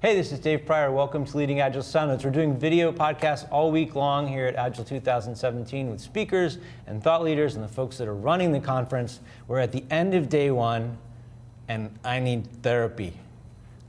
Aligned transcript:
Hey, 0.00 0.14
this 0.14 0.30
is 0.30 0.38
Dave 0.38 0.64
Prior. 0.64 0.92
Welcome 0.92 1.24
to 1.24 1.36
Leading 1.36 1.58
Agile 1.58 1.82
Sound 1.82 2.12
Notes. 2.12 2.22
We're 2.22 2.30
doing 2.30 2.56
video 2.56 2.92
podcasts 2.92 3.48
all 3.50 3.72
week 3.72 3.96
long 3.96 4.28
here 4.28 4.46
at 4.46 4.54
Agile 4.54 4.84
2017 4.84 5.90
with 5.90 6.00
speakers 6.00 6.58
and 6.86 7.02
thought 7.02 7.24
leaders 7.24 7.56
and 7.56 7.64
the 7.64 7.68
folks 7.68 7.98
that 7.98 8.06
are 8.06 8.14
running 8.14 8.52
the 8.52 8.60
conference. 8.60 9.18
We're 9.48 9.58
at 9.58 9.72
the 9.72 9.82
end 9.90 10.14
of 10.14 10.28
day 10.28 10.52
one, 10.52 10.96
and 11.66 11.90
I 12.04 12.20
need 12.20 12.46
therapy. 12.62 13.12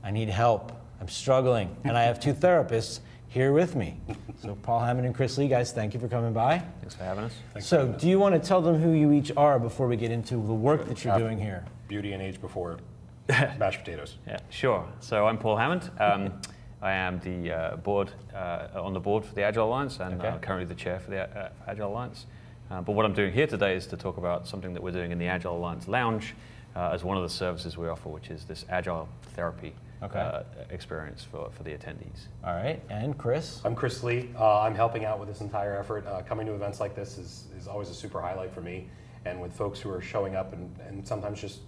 I 0.02 0.10
need 0.10 0.28
help. 0.28 0.72
I'm 1.00 1.06
struggling, 1.06 1.76
and 1.84 1.96
I 1.96 2.02
have 2.02 2.18
two 2.18 2.34
therapists 2.34 2.98
here 3.28 3.52
with 3.52 3.76
me. 3.76 3.96
So, 4.42 4.56
Paul 4.64 4.80
Hammond 4.80 5.06
and 5.06 5.14
Chris 5.14 5.38
Lee, 5.38 5.46
guys, 5.46 5.70
thank 5.70 5.94
you 5.94 6.00
for 6.00 6.08
coming 6.08 6.32
by. 6.32 6.58
Thanks 6.80 6.96
for 6.96 7.04
having 7.04 7.22
us. 7.22 7.34
so, 7.60 7.86
do 7.86 8.08
you 8.08 8.18
want 8.18 8.34
to 8.34 8.40
tell 8.40 8.60
them 8.60 8.80
who 8.80 8.94
you 8.94 9.12
each 9.12 9.30
are 9.36 9.60
before 9.60 9.86
we 9.86 9.94
get 9.94 10.10
into 10.10 10.34
the 10.34 10.54
work 10.54 10.88
that 10.88 11.04
you're 11.04 11.16
doing 11.16 11.38
here? 11.38 11.64
Beauty 11.86 12.14
and 12.14 12.20
age 12.20 12.40
before 12.40 12.78
mashed 13.58 13.80
potatoes. 13.80 14.16
Yeah, 14.26 14.38
sure. 14.50 14.86
So 15.00 15.26
I'm 15.26 15.38
Paul 15.38 15.56
Hammond. 15.56 15.90
Um, 15.98 16.32
I 16.82 16.92
am 16.92 17.20
the 17.20 17.52
uh, 17.52 17.76
board 17.76 18.10
uh, 18.34 18.68
on 18.74 18.92
the 18.94 19.00
board 19.00 19.24
for 19.24 19.34
the 19.34 19.42
Agile 19.42 19.66
Alliance 19.68 20.00
and 20.00 20.14
Okay. 20.20 20.28
uh, 20.28 20.38
currently 20.38 20.64
the 20.66 20.74
chair 20.80 20.98
for 20.98 21.10
the 21.10 21.22
uh, 21.38 21.50
Agile 21.68 21.90
Alliance. 21.92 22.26
Uh, 22.70 22.80
but 22.80 22.92
what 22.92 23.04
I'm 23.04 23.12
doing 23.12 23.32
here 23.32 23.46
today 23.46 23.74
is 23.76 23.86
to 23.88 23.96
talk 23.96 24.16
about 24.16 24.46
something 24.46 24.72
that 24.74 24.82
we're 24.82 24.92
doing 24.92 25.10
in 25.10 25.18
the 25.18 25.26
Agile 25.26 25.56
Alliance 25.56 25.88
Lounge 25.88 26.34
uh, 26.76 26.90
as 26.94 27.02
one 27.04 27.16
of 27.16 27.22
the 27.22 27.28
services 27.28 27.76
we 27.76 27.88
offer, 27.88 28.08
which 28.08 28.30
is 28.30 28.44
this 28.44 28.64
Agile 28.70 29.08
therapy 29.34 29.74
Okay. 30.02 30.18
uh, 30.18 30.42
experience 30.70 31.22
for, 31.22 31.50
for 31.50 31.62
the 31.62 31.72
attendees. 31.72 32.28
All 32.42 32.54
right, 32.54 32.80
and 32.88 33.18
Chris? 33.18 33.60
I'm 33.66 33.74
Chris 33.74 34.02
Lee. 34.02 34.30
Uh, 34.38 34.60
I'm 34.62 34.74
helping 34.74 35.04
out 35.04 35.18
with 35.20 35.28
this 35.28 35.42
entire 35.42 35.78
effort. 35.78 36.06
Uh, 36.06 36.22
coming 36.22 36.46
to 36.46 36.54
events 36.54 36.80
like 36.80 36.94
this 36.94 37.18
is, 37.18 37.44
is 37.58 37.68
always 37.68 37.90
a 37.90 37.94
super 37.94 38.18
highlight 38.22 38.50
for 38.54 38.62
me. 38.62 38.88
And 39.26 39.38
with 39.42 39.52
folks 39.52 39.78
who 39.78 39.90
are 39.90 40.00
showing 40.00 40.36
up 40.36 40.54
and, 40.54 40.74
and 40.88 41.06
sometimes 41.06 41.38
just, 41.42 41.58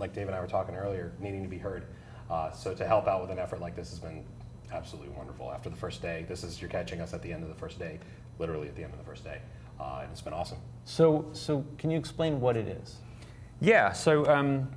like 0.00 0.14
Dave 0.14 0.26
and 0.26 0.34
I 0.34 0.40
were 0.40 0.46
talking 0.46 0.74
earlier, 0.74 1.12
needing 1.20 1.42
to 1.42 1.48
be 1.48 1.58
heard. 1.58 1.84
Uh, 2.30 2.50
so 2.50 2.74
to 2.74 2.86
help 2.86 3.06
out 3.06 3.20
with 3.20 3.30
an 3.30 3.38
effort 3.38 3.60
like 3.60 3.76
this 3.76 3.90
has 3.90 3.98
been 3.98 4.24
absolutely 4.72 5.10
wonderful. 5.10 5.50
After 5.52 5.68
the 5.68 5.76
first 5.76 6.00
day, 6.00 6.24
this 6.28 6.42
is, 6.42 6.60
you're 6.60 6.70
catching 6.70 7.00
us 7.00 7.12
at 7.12 7.22
the 7.22 7.32
end 7.32 7.42
of 7.42 7.48
the 7.48 7.54
first 7.54 7.78
day, 7.78 7.98
literally 8.38 8.68
at 8.68 8.76
the 8.76 8.82
end 8.82 8.92
of 8.92 8.98
the 8.98 9.04
first 9.04 9.24
day. 9.24 9.40
Uh, 9.78 10.00
and 10.02 10.10
it's 10.10 10.20
been 10.20 10.32
awesome. 10.32 10.58
So, 10.84 11.26
so 11.32 11.64
can 11.78 11.90
you 11.90 11.98
explain 11.98 12.40
what 12.40 12.56
it 12.56 12.68
is? 12.68 12.96
Yeah, 13.60 13.92
so 13.92 14.26
um, 14.26 14.70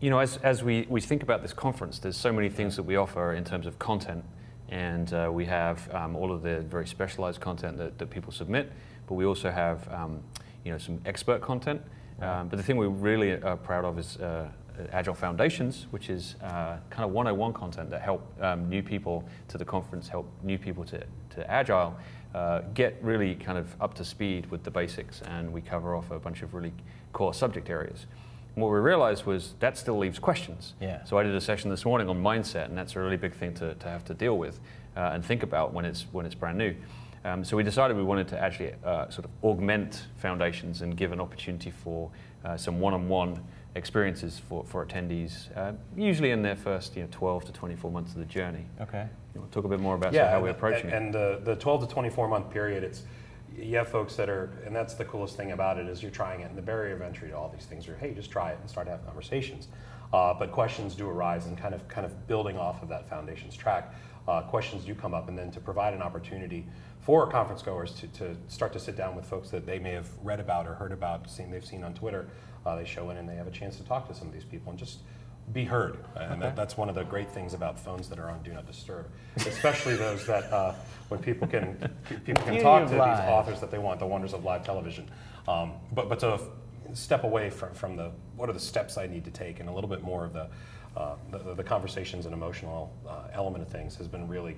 you 0.00 0.10
know, 0.10 0.18
as, 0.18 0.36
as 0.38 0.62
we, 0.62 0.86
we 0.88 1.00
think 1.00 1.22
about 1.22 1.42
this 1.42 1.52
conference, 1.52 1.98
there's 1.98 2.16
so 2.16 2.32
many 2.32 2.50
things 2.50 2.76
that 2.76 2.82
we 2.82 2.96
offer 2.96 3.32
in 3.32 3.44
terms 3.44 3.66
of 3.66 3.78
content, 3.78 4.24
and 4.68 5.12
uh, 5.12 5.30
we 5.32 5.46
have 5.46 5.92
um, 5.94 6.16
all 6.16 6.32
of 6.32 6.42
the 6.42 6.60
very 6.62 6.86
specialized 6.86 7.40
content 7.40 7.78
that, 7.78 7.98
that 7.98 8.10
people 8.10 8.32
submit, 8.32 8.72
but 9.06 9.14
we 9.14 9.24
also 9.24 9.50
have 9.50 9.88
um, 9.92 10.20
you 10.64 10.72
know 10.72 10.78
some 10.78 11.00
expert 11.06 11.40
content. 11.40 11.80
Um, 12.20 12.48
but 12.48 12.56
the 12.56 12.62
thing 12.62 12.76
we 12.76 12.86
really 12.86 13.32
are 13.42 13.56
proud 13.56 13.84
of 13.84 13.98
is 13.98 14.16
uh, 14.18 14.48
Agile 14.92 15.14
Foundations, 15.14 15.86
which 15.90 16.10
is 16.10 16.36
uh, 16.42 16.78
kind 16.90 17.04
of 17.04 17.10
101 17.10 17.52
content 17.52 17.90
that 17.90 18.02
help 18.02 18.22
um, 18.40 18.68
new 18.68 18.82
people 18.82 19.24
to 19.48 19.58
the 19.58 19.64
conference, 19.64 20.08
help 20.08 20.30
new 20.42 20.58
people 20.58 20.84
to, 20.84 21.02
to 21.30 21.50
Agile, 21.50 21.96
uh, 22.34 22.62
get 22.74 22.98
really 23.02 23.34
kind 23.34 23.58
of 23.58 23.74
up 23.80 23.94
to 23.94 24.04
speed 24.04 24.50
with 24.50 24.64
the 24.64 24.70
basics, 24.70 25.22
and 25.22 25.52
we 25.52 25.60
cover 25.60 25.94
off 25.94 26.10
a 26.10 26.18
bunch 26.18 26.42
of 26.42 26.54
really 26.54 26.72
core 27.12 27.34
subject 27.34 27.70
areas. 27.70 28.06
And 28.54 28.62
what 28.62 28.72
we 28.72 28.78
realized 28.78 29.24
was 29.24 29.54
that 29.60 29.76
still 29.76 29.98
leaves 29.98 30.18
questions. 30.18 30.74
Yeah. 30.80 31.04
So 31.04 31.18
I 31.18 31.22
did 31.22 31.34
a 31.34 31.40
session 31.40 31.70
this 31.70 31.84
morning 31.84 32.08
on 32.08 32.22
mindset, 32.22 32.66
and 32.66 32.78
that's 32.78 32.96
a 32.96 33.00
really 33.00 33.16
big 33.16 33.34
thing 33.34 33.54
to, 33.54 33.74
to 33.74 33.88
have 33.88 34.04
to 34.06 34.14
deal 34.14 34.38
with 34.38 34.60
uh, 34.96 35.10
and 35.12 35.24
think 35.24 35.42
about 35.42 35.72
when 35.72 35.84
it's 35.84 36.06
when 36.12 36.26
it's 36.26 36.34
brand 36.34 36.58
new. 36.58 36.74
Um, 37.24 37.42
so 37.42 37.56
we 37.56 37.62
decided 37.62 37.96
we 37.96 38.02
wanted 38.02 38.28
to 38.28 38.38
actually 38.38 38.74
uh, 38.84 39.08
sort 39.08 39.24
of 39.24 39.30
augment 39.42 40.06
foundations 40.16 40.82
and 40.82 40.94
give 40.96 41.10
an 41.12 41.20
opportunity 41.20 41.70
for 41.70 42.10
uh, 42.44 42.56
some 42.56 42.80
one-on-one 42.80 43.42
experiences 43.76 44.38
for, 44.38 44.64
for 44.64 44.84
attendees, 44.84 45.56
uh, 45.56 45.72
usually 45.96 46.30
in 46.30 46.42
their 46.42 46.54
first 46.54 46.94
you 46.94 47.02
know, 47.02 47.08
12 47.10 47.46
to 47.46 47.52
24 47.52 47.90
months 47.90 48.12
of 48.12 48.18
the 48.18 48.26
journey. 48.26 48.66
Okay. 48.80 49.08
You 49.34 49.46
talk 49.50 49.64
a 49.64 49.68
bit 49.68 49.80
more 49.80 49.94
about 49.94 50.14
of 50.14 50.30
how 50.30 50.40
we're 50.40 50.48
and- 50.48 50.56
approaching 50.56 50.90
it? 50.90 50.92
and, 50.94 51.06
And 51.06 51.14
the, 51.14 51.40
the 51.42 51.56
12 51.56 51.88
to 51.88 51.94
24 51.94 52.28
month 52.28 52.50
period, 52.50 52.84
it's 52.84 53.02
you 53.56 53.76
have 53.76 53.88
folks 53.88 54.16
that 54.16 54.28
are, 54.28 54.50
and 54.66 54.74
that's 54.74 54.94
the 54.94 55.04
coolest 55.04 55.36
thing 55.36 55.52
about 55.52 55.78
it 55.78 55.86
is 55.88 56.02
you're 56.02 56.10
trying 56.10 56.40
it, 56.40 56.48
and 56.48 56.58
the 56.58 56.62
barrier 56.62 56.94
of 56.94 57.02
entry 57.02 57.28
to 57.28 57.36
all 57.36 57.48
these 57.48 57.66
things 57.66 57.88
are, 57.88 57.96
hey, 57.96 58.12
just 58.12 58.30
try 58.30 58.50
it 58.50 58.58
and 58.60 58.68
start 58.68 58.88
having 58.88 59.04
conversations. 59.06 59.68
Uh, 60.12 60.34
but 60.34 60.52
questions 60.52 60.94
do 60.94 61.08
arise, 61.08 61.46
and 61.46 61.56
kind 61.56 61.74
of 61.74 61.86
kind 61.88 62.04
of 62.04 62.26
building 62.26 62.56
off 62.58 62.82
of 62.82 62.88
that 62.88 63.08
foundations 63.08 63.56
track, 63.56 63.94
uh, 64.26 64.42
questions 64.42 64.84
do 64.84 64.94
come 64.94 65.14
up, 65.14 65.28
and 65.28 65.36
then 65.36 65.50
to 65.50 65.60
provide 65.60 65.94
an 65.94 66.02
opportunity 66.02 66.66
for 67.00 67.26
conference 67.26 67.62
goers 67.62 67.92
to, 67.92 68.06
to 68.08 68.36
start 68.48 68.72
to 68.72 68.80
sit 68.80 68.96
down 68.96 69.14
with 69.14 69.26
folks 69.26 69.50
that 69.50 69.66
they 69.66 69.78
may 69.78 69.92
have 69.92 70.08
read 70.22 70.40
about 70.40 70.66
or 70.66 70.74
heard 70.74 70.92
about, 70.92 71.28
seen 71.30 71.50
they've 71.50 71.64
seen 71.64 71.84
on 71.84 71.92
Twitter. 71.92 72.26
Uh, 72.64 72.76
they 72.76 72.84
show 72.84 73.10
in 73.10 73.18
and 73.18 73.28
they 73.28 73.34
have 73.34 73.46
a 73.46 73.50
chance 73.50 73.76
to 73.76 73.84
talk 73.84 74.08
to 74.08 74.14
some 74.14 74.26
of 74.26 74.32
these 74.32 74.44
people 74.44 74.70
and 74.70 74.78
just 74.78 75.00
be 75.52 75.64
heard. 75.64 75.98
And 76.16 76.40
that, 76.40 76.56
that's 76.56 76.78
one 76.78 76.88
of 76.88 76.94
the 76.94 77.02
great 77.02 77.30
things 77.30 77.52
about 77.52 77.78
phones 77.78 78.08
that 78.08 78.18
are 78.18 78.30
on 78.30 78.42
Do 78.42 78.52
Not 78.54 78.66
Disturb, 78.66 79.06
especially 79.36 79.96
those 79.96 80.26
that 80.26 80.50
uh, 80.50 80.72
when 81.08 81.20
people 81.20 81.46
can 81.46 81.76
people 82.24 82.42
can 82.44 82.62
talk 82.62 82.88
to 82.88 82.96
live. 82.96 83.18
these 83.18 83.28
authors 83.28 83.60
that 83.60 83.70
they 83.70 83.78
want, 83.78 84.00
the 84.00 84.06
wonders 84.06 84.32
of 84.32 84.44
live 84.44 84.64
television. 84.64 85.10
Um, 85.46 85.72
but 85.92 86.08
but 86.08 86.18
to 86.20 86.40
step 86.94 87.24
away 87.24 87.50
from, 87.50 87.74
from 87.74 87.96
the 87.96 88.12
what 88.36 88.48
are 88.48 88.54
the 88.54 88.60
steps 88.60 88.96
I 88.96 89.06
need 89.06 89.24
to 89.24 89.30
take 89.30 89.60
and 89.60 89.68
a 89.68 89.72
little 89.72 89.90
bit 89.90 90.02
more 90.02 90.24
of 90.24 90.32
the 90.32 90.48
uh, 90.96 91.16
the, 91.30 91.54
the 91.54 91.64
conversations 91.64 92.26
and 92.26 92.34
emotional 92.34 92.92
uh, 93.08 93.28
element 93.32 93.64
of 93.64 93.70
things 93.70 93.96
has 93.96 94.08
been 94.08 94.28
really 94.28 94.56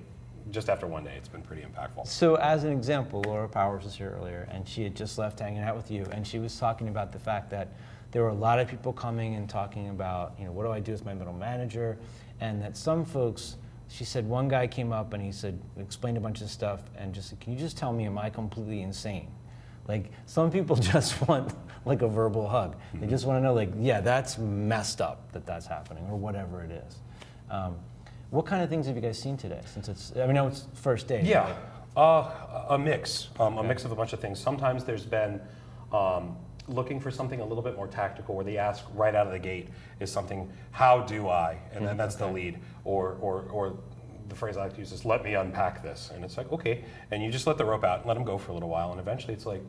just 0.51 0.69
after 0.69 0.87
one 0.87 1.03
day 1.03 1.13
it's 1.17 1.27
been 1.27 1.41
pretty 1.41 1.61
impactful. 1.61 2.07
So, 2.07 2.35
as 2.35 2.63
an 2.63 2.71
example, 2.71 3.21
Laura 3.25 3.49
Powers 3.49 3.83
was 3.83 3.95
here 3.95 4.15
earlier, 4.17 4.47
and 4.51 4.67
she 4.67 4.83
had 4.83 4.95
just 4.95 5.17
left 5.17 5.39
hanging 5.39 5.61
out 5.61 5.75
with 5.75 5.91
you, 5.91 6.05
and 6.11 6.25
she 6.25 6.39
was 6.39 6.57
talking 6.57 6.87
about 6.87 7.11
the 7.11 7.19
fact 7.19 7.49
that 7.49 7.73
there 8.11 8.23
were 8.23 8.29
a 8.29 8.33
lot 8.33 8.59
of 8.59 8.67
people 8.67 8.93
coming 8.93 9.35
and 9.35 9.49
talking 9.49 9.89
about, 9.89 10.35
you 10.39 10.45
know, 10.45 10.51
what 10.51 10.63
do 10.63 10.71
I 10.71 10.79
do 10.79 10.93
with 10.93 11.03
my 11.03 11.13
middle 11.13 11.33
manager, 11.33 11.97
and 12.39 12.61
that 12.61 12.77
some 12.77 13.05
folks. 13.05 13.57
She 13.89 14.03
said 14.03 14.27
one 14.27 14.49
guy 14.49 14.67
came 14.67 14.91
up 14.91 15.13
and 15.13 15.23
he 15.23 15.31
said, 15.31 15.57
explained 15.79 16.17
a 16.17 16.19
bunch 16.19 16.41
of 16.41 16.49
stuff, 16.49 16.81
and 16.97 17.13
just 17.13 17.29
said, 17.29 17.39
"Can 17.39 17.53
you 17.53 17.59
just 17.59 17.77
tell 17.77 17.93
me, 17.93 18.05
am 18.05 18.17
I 18.17 18.29
completely 18.29 18.81
insane?" 18.81 19.31
Like 19.87 20.11
some 20.25 20.51
people 20.51 20.75
just 20.93 21.27
want 21.27 21.53
like 21.85 22.01
a 22.01 22.07
verbal 22.07 22.47
hug. 22.47 22.75
They 22.93 23.07
just 23.07 23.25
want 23.25 23.37
to 23.37 23.43
know, 23.43 23.53
like, 23.53 23.69
yeah, 23.79 24.01
that's 24.01 24.37
messed 24.37 25.01
up 25.01 25.31
that 25.31 25.45
that's 25.45 25.65
happening, 25.65 26.05
or 26.09 26.17
whatever 26.17 26.63
it 26.63 26.71
is. 26.71 26.99
Um, 27.49 27.77
what 28.29 28.45
kind 28.45 28.61
of 28.61 28.69
things 28.69 28.87
have 28.87 28.95
you 28.95 29.01
guys 29.01 29.17
seen 29.17 29.37
today? 29.37 29.61
Since 29.65 29.87
it's, 29.87 30.11
I 30.15 30.21
mean, 30.21 30.31
I 30.31 30.33
know 30.33 30.47
it's 30.47 30.67
first 30.73 31.07
day. 31.07 31.21
Yeah, 31.23 31.55
uh, 31.95 32.65
a 32.69 32.77
mix, 32.77 33.29
um, 33.39 33.57
a 33.57 33.63
mix 33.63 33.85
of 33.85 33.91
a 33.91 33.95
bunch 33.95 34.11
of 34.13 34.19
things. 34.19 34.37
Sometimes 34.39 34.83
there's 34.83 35.05
been 35.05 35.39
um, 35.93 36.35
looking 36.67 36.99
for 36.99 37.09
something 37.09 37.39
a 37.39 37.45
little 37.45 37.63
bit 37.63 37.77
more 37.77 37.87
tactical, 37.87 38.35
where 38.35 38.43
they 38.43 38.57
ask 38.57 38.83
right 38.93 39.15
out 39.15 39.27
of 39.27 39.33
the 39.33 39.39
gate 39.39 39.69
is 40.01 40.11
something, 40.11 40.51
"How 40.71 40.99
do 40.99 41.29
I?" 41.29 41.57
and 41.73 41.87
then 41.87 41.95
that's 41.95 42.15
the 42.15 42.27
lead, 42.27 42.59
or 42.83 43.17
or 43.21 43.45
or 43.51 43.77
the 44.29 44.35
phrase 44.35 44.57
I 44.57 44.63
like 44.63 44.73
to 44.73 44.79
use 44.79 44.91
is 44.91 45.05
"Let 45.05 45.23
me 45.23 45.33
unpack 45.35 45.81
this," 45.83 46.11
and 46.13 46.23
it's 46.23 46.37
like 46.37 46.51
okay, 46.51 46.83
and 47.11 47.23
you 47.23 47.31
just 47.31 47.47
let 47.47 47.57
the 47.57 47.65
rope 47.65 47.83
out 47.83 47.99
and 47.99 48.07
let 48.07 48.13
them 48.15 48.23
go 48.23 48.37
for 48.37 48.51
a 48.51 48.53
little 48.53 48.69
while, 48.69 48.91
and 48.91 48.99
eventually 48.99 49.33
it's 49.33 49.45
like, 49.45 49.61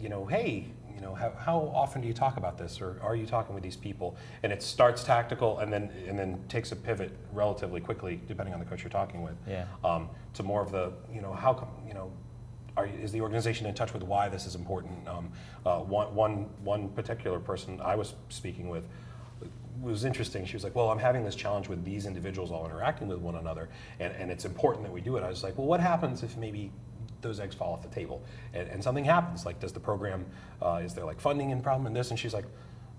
you 0.00 0.08
know, 0.08 0.24
hey. 0.26 0.66
You 0.94 1.02
know, 1.02 1.14
how, 1.14 1.30
how 1.38 1.58
often 1.74 2.00
do 2.00 2.08
you 2.08 2.14
talk 2.14 2.38
about 2.38 2.56
this, 2.56 2.80
or 2.80 2.98
are 3.02 3.14
you 3.14 3.26
talking 3.26 3.54
with 3.54 3.62
these 3.62 3.76
people? 3.76 4.16
And 4.42 4.50
it 4.50 4.62
starts 4.62 5.04
tactical, 5.04 5.58
and 5.58 5.70
then 5.70 5.90
and 6.08 6.18
then 6.18 6.42
takes 6.48 6.72
a 6.72 6.76
pivot 6.76 7.10
relatively 7.34 7.82
quickly, 7.82 8.18
depending 8.26 8.54
on 8.54 8.60
the 8.60 8.64
coach 8.64 8.82
you're 8.82 8.88
talking 8.88 9.20
with 9.20 9.34
Yeah. 9.46 9.66
um, 9.84 10.08
to 10.32 10.42
more 10.42 10.62
of 10.62 10.72
the, 10.72 10.94
you 11.12 11.20
know, 11.20 11.34
how 11.34 11.52
come, 11.52 11.68
you 11.86 11.92
know, 11.92 12.10
are, 12.78 12.86
is 12.86 13.12
the 13.12 13.20
organization 13.20 13.66
in 13.66 13.74
touch 13.74 13.92
with 13.92 14.04
why 14.04 14.30
this 14.30 14.46
is 14.46 14.54
important? 14.54 15.06
Um, 15.06 15.32
uh, 15.66 15.80
one, 15.80 16.14
one, 16.14 16.48
one 16.64 16.88
particular 16.88 17.40
person 17.40 17.78
I 17.82 17.94
was 17.94 18.14
speaking 18.30 18.70
with 18.70 18.88
was 19.80 20.04
interesting. 20.04 20.44
She 20.44 20.54
was 20.54 20.64
like, 20.64 20.74
well, 20.74 20.90
I'm 20.90 20.98
having 20.98 21.24
this 21.24 21.34
challenge 21.34 21.68
with 21.68 21.84
these 21.84 22.06
individuals 22.06 22.50
all 22.50 22.64
interacting 22.64 23.08
with 23.08 23.18
one 23.18 23.36
another, 23.36 23.68
and, 24.00 24.12
and 24.14 24.30
it's 24.30 24.44
important 24.44 24.84
that 24.84 24.92
we 24.92 25.00
do 25.00 25.16
it. 25.16 25.22
I 25.22 25.28
was 25.28 25.42
like, 25.42 25.56
well, 25.58 25.66
what 25.66 25.80
happens 25.80 26.22
if 26.22 26.36
maybe 26.36 26.72
those 27.20 27.40
eggs 27.40 27.54
fall 27.54 27.72
off 27.72 27.82
the 27.82 27.88
table 27.88 28.22
and, 28.54 28.68
and 28.68 28.82
something 28.82 29.04
happens? 29.04 29.44
Like, 29.46 29.60
does 29.60 29.72
the 29.72 29.80
program, 29.80 30.26
uh, 30.62 30.80
is 30.84 30.94
there 30.94 31.04
like 31.04 31.20
funding 31.20 31.50
in 31.50 31.60
problem 31.60 31.86
in 31.86 31.92
this? 31.92 32.10
And 32.10 32.18
she's 32.18 32.34
like, 32.34 32.46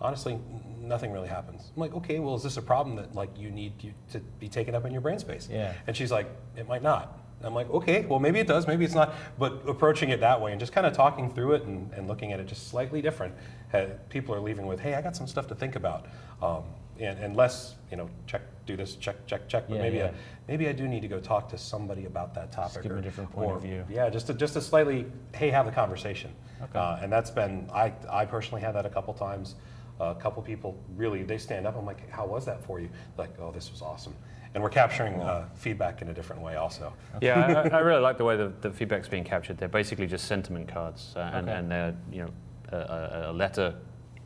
honestly, 0.01 0.39
nothing 0.79 1.11
really 1.11 1.27
happens. 1.27 1.71
I'm 1.75 1.81
like, 1.81 1.93
okay, 1.95 2.19
well, 2.19 2.35
is 2.35 2.43
this 2.43 2.57
a 2.57 2.61
problem 2.61 2.95
that 2.97 3.15
like 3.15 3.29
you 3.38 3.49
need 3.51 3.73
you 3.83 3.94
to 4.11 4.19
be 4.39 4.47
taken 4.47 4.75
up 4.75 4.85
in 4.85 4.91
your 4.91 5.01
brain 5.01 5.19
space? 5.19 5.47
Yeah. 5.51 5.73
And 5.88 5.95
she's 5.95 6.11
like, 6.11 6.27
it 6.56 6.68
might 6.68 6.83
not. 6.83 7.19
I'm 7.44 7.54
like, 7.54 7.69
okay, 7.69 8.06
well, 8.06 8.19
maybe 8.19 8.39
it 8.39 8.48
does, 8.48 8.66
maybe 8.68 8.84
it's 8.84 8.95
not. 8.95 9.13
But 9.38 9.62
approaching 9.68 10.10
it 10.10 10.19
that 10.22 10.42
way 10.42 10.51
and 10.51 10.60
just 10.60 10.74
kind 10.74 10.88
of 10.88 10.94
talking 10.94 11.31
through 11.31 11.54
it 11.54 11.63
and, 11.63 11.92
and 11.94 12.07
looking 12.07 12.34
at 12.34 12.39
it 12.39 12.48
just 12.48 12.68
slightly 12.69 13.01
different, 13.01 13.36
uh, 13.74 13.86
people 14.10 14.34
are 14.34 14.39
leaving 14.39 14.66
with, 14.66 14.80
hey, 14.80 14.95
I 14.95 15.01
got 15.01 15.16
some 15.16 15.28
stuff 15.28 15.48
to 15.48 15.56
think 15.56 15.75
about. 15.75 16.06
Um, 16.42 16.63
and, 17.00 17.19
and 17.19 17.36
less, 17.36 17.75
you 17.92 17.98
know, 17.98 18.10
check, 18.25 18.42
do 18.66 18.75
this, 18.75 18.95
check, 18.95 19.28
check, 19.28 19.48
check. 19.48 19.68
But 19.69 19.75
Yeah, 19.75 19.81
maybe, 19.84 19.98
yeah. 19.98 20.06
I, 20.07 20.13
maybe 20.48 20.68
I 20.68 20.72
do 20.72 20.88
need 20.88 21.01
to 21.01 21.07
go 21.07 21.19
talk 21.19 21.48
to 21.50 21.57
somebody 21.60 22.06
about 22.06 22.34
that 22.34 22.51
topic. 22.51 22.81
give 22.81 22.92
'em 22.92 22.98
a 22.98 23.01
or- 23.01 23.04
different 23.04 23.31
point 23.31 23.51
of 23.51 23.62
view. 23.62 23.86
Yeah, 23.88 24.10
just 24.10 24.31
a, 24.31 24.34
just 24.34 24.56
a 24.56 24.62
slightly, 24.62 25.06
hey, 25.36 25.51
have 25.51 25.68
a 25.68 25.72
conversation. 25.72 26.31
Okay. 26.63 26.80
Uh, 26.80 26.98
and 27.04 27.12
that's 27.12 27.30
been, 27.30 27.69
I, 27.72 27.94
I 28.10 28.25
personally 28.25 28.62
had 28.62 28.74
that 28.74 28.86
a 28.86 28.89
couple 28.89 29.13
times. 29.13 29.56
a 30.00 30.16
couple 30.16 30.42
people 30.42 30.75
really, 30.95 31.22
they 31.24 31.38
stand 31.38 31.68
up. 31.68 31.75
I'm 31.78 31.86
like, 31.86 32.10
how 32.10 32.25
was 32.25 32.45
that 32.45 32.63
for 32.66 32.80
you? 32.80 32.89
Like, 33.18 33.30
oh, 33.39 33.51
this 33.51 33.72
was 33.72 33.81
awesome. 33.84 34.16
And 34.57 34.63
we're 34.63 34.71
capturing 34.71 35.21
uh, 35.21 35.48
feedback 35.54 36.01
in 36.01 36.09
a 36.09 36.13
different 36.15 36.42
way 36.42 36.56
also. 36.56 36.92
Yeah, 37.21 37.69
I, 37.71 37.77
I 37.77 37.80
really 37.81 38.01
like 38.01 38.18
the 38.18 38.24
way 38.24 38.36
the, 38.36 38.51
the 38.62 38.71
feedback's 38.71 39.07
being 39.07 39.24
captured. 39.24 39.59
They're 39.59 39.68
basically 39.68 40.07
just 40.07 40.25
sentiment 40.25 40.68
cards, 40.68 41.13
uh, 41.15 41.19
and, 41.31 41.48
Okay. 41.48 41.59
and 41.59 41.69
they're 41.71 41.95
you 42.12 42.24
know 42.24 42.30
a, 42.71 42.77
a, 43.27 43.31
a 43.31 43.33
letter 43.33 43.75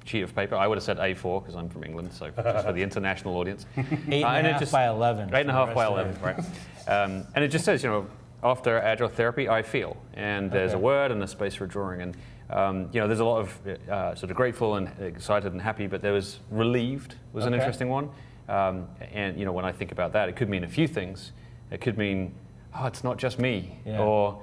sheet 0.06 0.22
of 0.22 0.34
paper. 0.34 0.56
I 0.56 0.68
would 0.68 0.78
have 0.78 0.86
said 0.86 1.00
A4 1.00 1.42
because 1.42 1.58
I'm 1.58 1.68
from 1.68 1.84
England, 1.84 2.14
so 2.14 2.30
just 2.30 2.66
for 2.66 2.72
the 2.72 2.82
international 2.88 3.36
audience. 3.36 3.66
Eight 4.10 4.24
Uh, 4.24 4.28
and 4.30 4.48
a 4.48 4.52
half 4.54 4.60
just- 4.62 4.72
by 4.72 4.88
11. 4.88 5.36
Eight 5.36 5.42
and 5.42 5.50
a 5.50 5.54
for 5.54 5.58
half 5.58 5.68
the 5.68 5.76
by 5.76 5.86
11, 5.88 6.18
right? 6.22 6.40
Um, 6.88 7.28
and 7.36 7.44
it 7.44 7.50
just 7.50 7.66
says, 7.66 7.84
you 7.84 7.90
know, 7.90 8.08
after 8.42 8.78
agile 8.80 9.10
therapy, 9.10 9.50
I 9.50 9.62
feel. 9.64 9.98
And 10.14 10.50
there's 10.50 10.72
a 10.72 10.80
word 10.80 11.12
and 11.12 11.22
a 11.24 11.28
space 11.28 11.56
for 11.56 11.66
a 11.66 11.68
drawing. 11.68 12.02
And, 12.04 12.18
um, 12.50 12.88
you 12.94 13.02
know, 13.02 13.08
there's 13.08 13.20
a 13.20 13.26
lot 13.26 13.40
of 13.40 13.68
uh, 13.68 14.16
sort 14.16 14.32
of 14.32 14.38
grateful 14.38 14.76
and 14.76 14.88
excited 15.02 15.52
and 15.52 15.62
happy, 15.62 15.88
but 15.88 16.02
there 16.02 16.14
was 16.14 16.40
relieved 16.50 17.16
was 17.34 17.46
an 17.46 17.54
interesting 17.54 17.90
one. 17.90 18.10
Um, 18.50 18.88
and, 19.14 19.38
you 19.38 19.46
know, 19.46 19.52
when 19.52 19.66
I 19.66 19.72
think 19.72 19.92
about 19.92 20.14
that, 20.14 20.30
it 20.30 20.36
could 20.36 20.50
mean 20.50 20.64
a 20.64 20.68
few 20.68 20.88
things. 20.88 21.32
It 21.72 21.80
could 21.82 21.98
mean, 21.98 22.34
oh, 22.78 22.86
it's 22.86 23.04
not 23.04 23.18
just 23.18 23.40
me. 23.40 23.78
Yeah. 23.86 24.00
Or, 24.00 24.42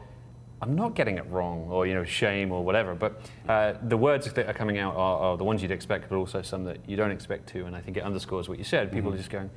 I'm 0.60 0.74
not 0.74 0.96
getting 0.96 1.18
it 1.18 1.26
wrong, 1.30 1.68
or 1.70 1.86
you 1.86 1.94
know, 1.94 2.02
shame, 2.02 2.50
or 2.50 2.64
whatever. 2.64 2.92
But 2.96 3.20
uh, 3.48 3.74
the 3.80 3.96
words 3.96 4.32
that 4.32 4.48
are 4.48 4.52
coming 4.52 4.76
out 4.78 4.96
are, 4.96 5.18
are 5.20 5.36
the 5.36 5.44
ones 5.44 5.62
you'd 5.62 5.70
expect, 5.70 6.08
but 6.08 6.16
also 6.16 6.42
some 6.42 6.64
that 6.64 6.78
you 6.84 6.96
don't 6.96 7.12
expect 7.12 7.48
to. 7.50 7.66
And 7.66 7.76
I 7.76 7.80
think 7.80 7.96
it 7.96 8.02
underscores 8.02 8.48
what 8.48 8.58
you 8.58 8.64
said. 8.64 8.90
People 8.90 9.14
are 9.14 9.16
just 9.16 9.30
going, 9.30 9.50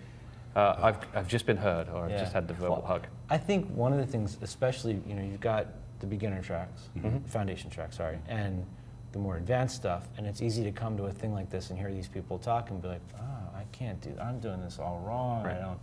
uh, 0.56 0.76
"I've, 0.80 0.98
I've 1.16 1.28
just 1.28 1.48
been 1.48 1.58
heard," 1.58 1.90
or 1.90 2.04
"I've 2.04 2.10
Mm-hmm. 2.12 2.20
Just 2.20 2.34
had 2.34 2.48
the 2.48 2.54
verbal 2.54 2.76
Well, 2.76 2.86
hug." 2.86 3.08
I 3.32 3.40
think 3.40 3.68
one 3.72 3.94
of 3.94 3.98
the 3.98 4.06
things, 4.06 4.38
especially, 4.44 5.02
you 5.08 5.16
know, 5.16 5.24
you've 5.24 5.42
got 5.42 5.66
the 6.02 6.06
beginner 6.06 6.40
tracks, 6.44 6.90
Mm-hmm. 6.96 7.18
foundation 7.26 7.72
tracks, 7.72 7.98
sorry, 7.98 8.20
and 8.28 8.64
the 9.12 9.20
more 9.20 9.38
advanced 9.38 9.76
stuff, 9.76 10.08
and 10.18 10.26
it's 10.26 10.42
easy 10.42 10.64
to 10.64 10.72
come 10.72 10.96
to 10.98 11.04
a 11.06 11.12
thing 11.12 11.34
like 11.34 11.50
this 11.50 11.70
and 11.70 11.78
hear 11.78 11.92
these 11.92 12.08
people 12.08 12.38
talk 12.40 12.70
and 12.70 12.82
be 12.82 12.88
like, 12.88 13.02
oh, 13.20 13.56
I 13.58 13.64
can't 13.72 14.00
do, 14.02 14.12
that. 14.14 14.24
I'm 14.24 14.40
doing 14.40 14.62
this 14.62 14.80
all 14.80 15.04
wrong. 15.06 15.46
I 15.46 15.50
Right. 15.50 15.62
don't, 15.62 15.80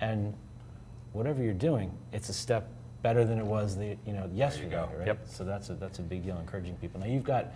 and 0.00 0.34
whatever 1.12 1.42
you're 1.42 1.54
doing, 1.54 1.90
it's 2.12 2.28
a 2.28 2.34
step 2.34 2.68
better 3.02 3.24
than 3.24 3.38
it 3.38 3.46
was 3.46 3.76
the, 3.76 3.96
you 4.06 4.12
know, 4.12 4.28
yesterday, 4.32 4.70
go. 4.70 4.90
right? 4.98 5.06
Yep. 5.06 5.20
So 5.26 5.44
that's 5.44 5.70
a 5.70 5.74
that's 5.74 5.98
a 6.00 6.02
big 6.02 6.24
deal, 6.24 6.38
encouraging 6.38 6.74
people. 6.76 7.00
Now 7.00 7.06
you've 7.06 7.24
got 7.24 7.52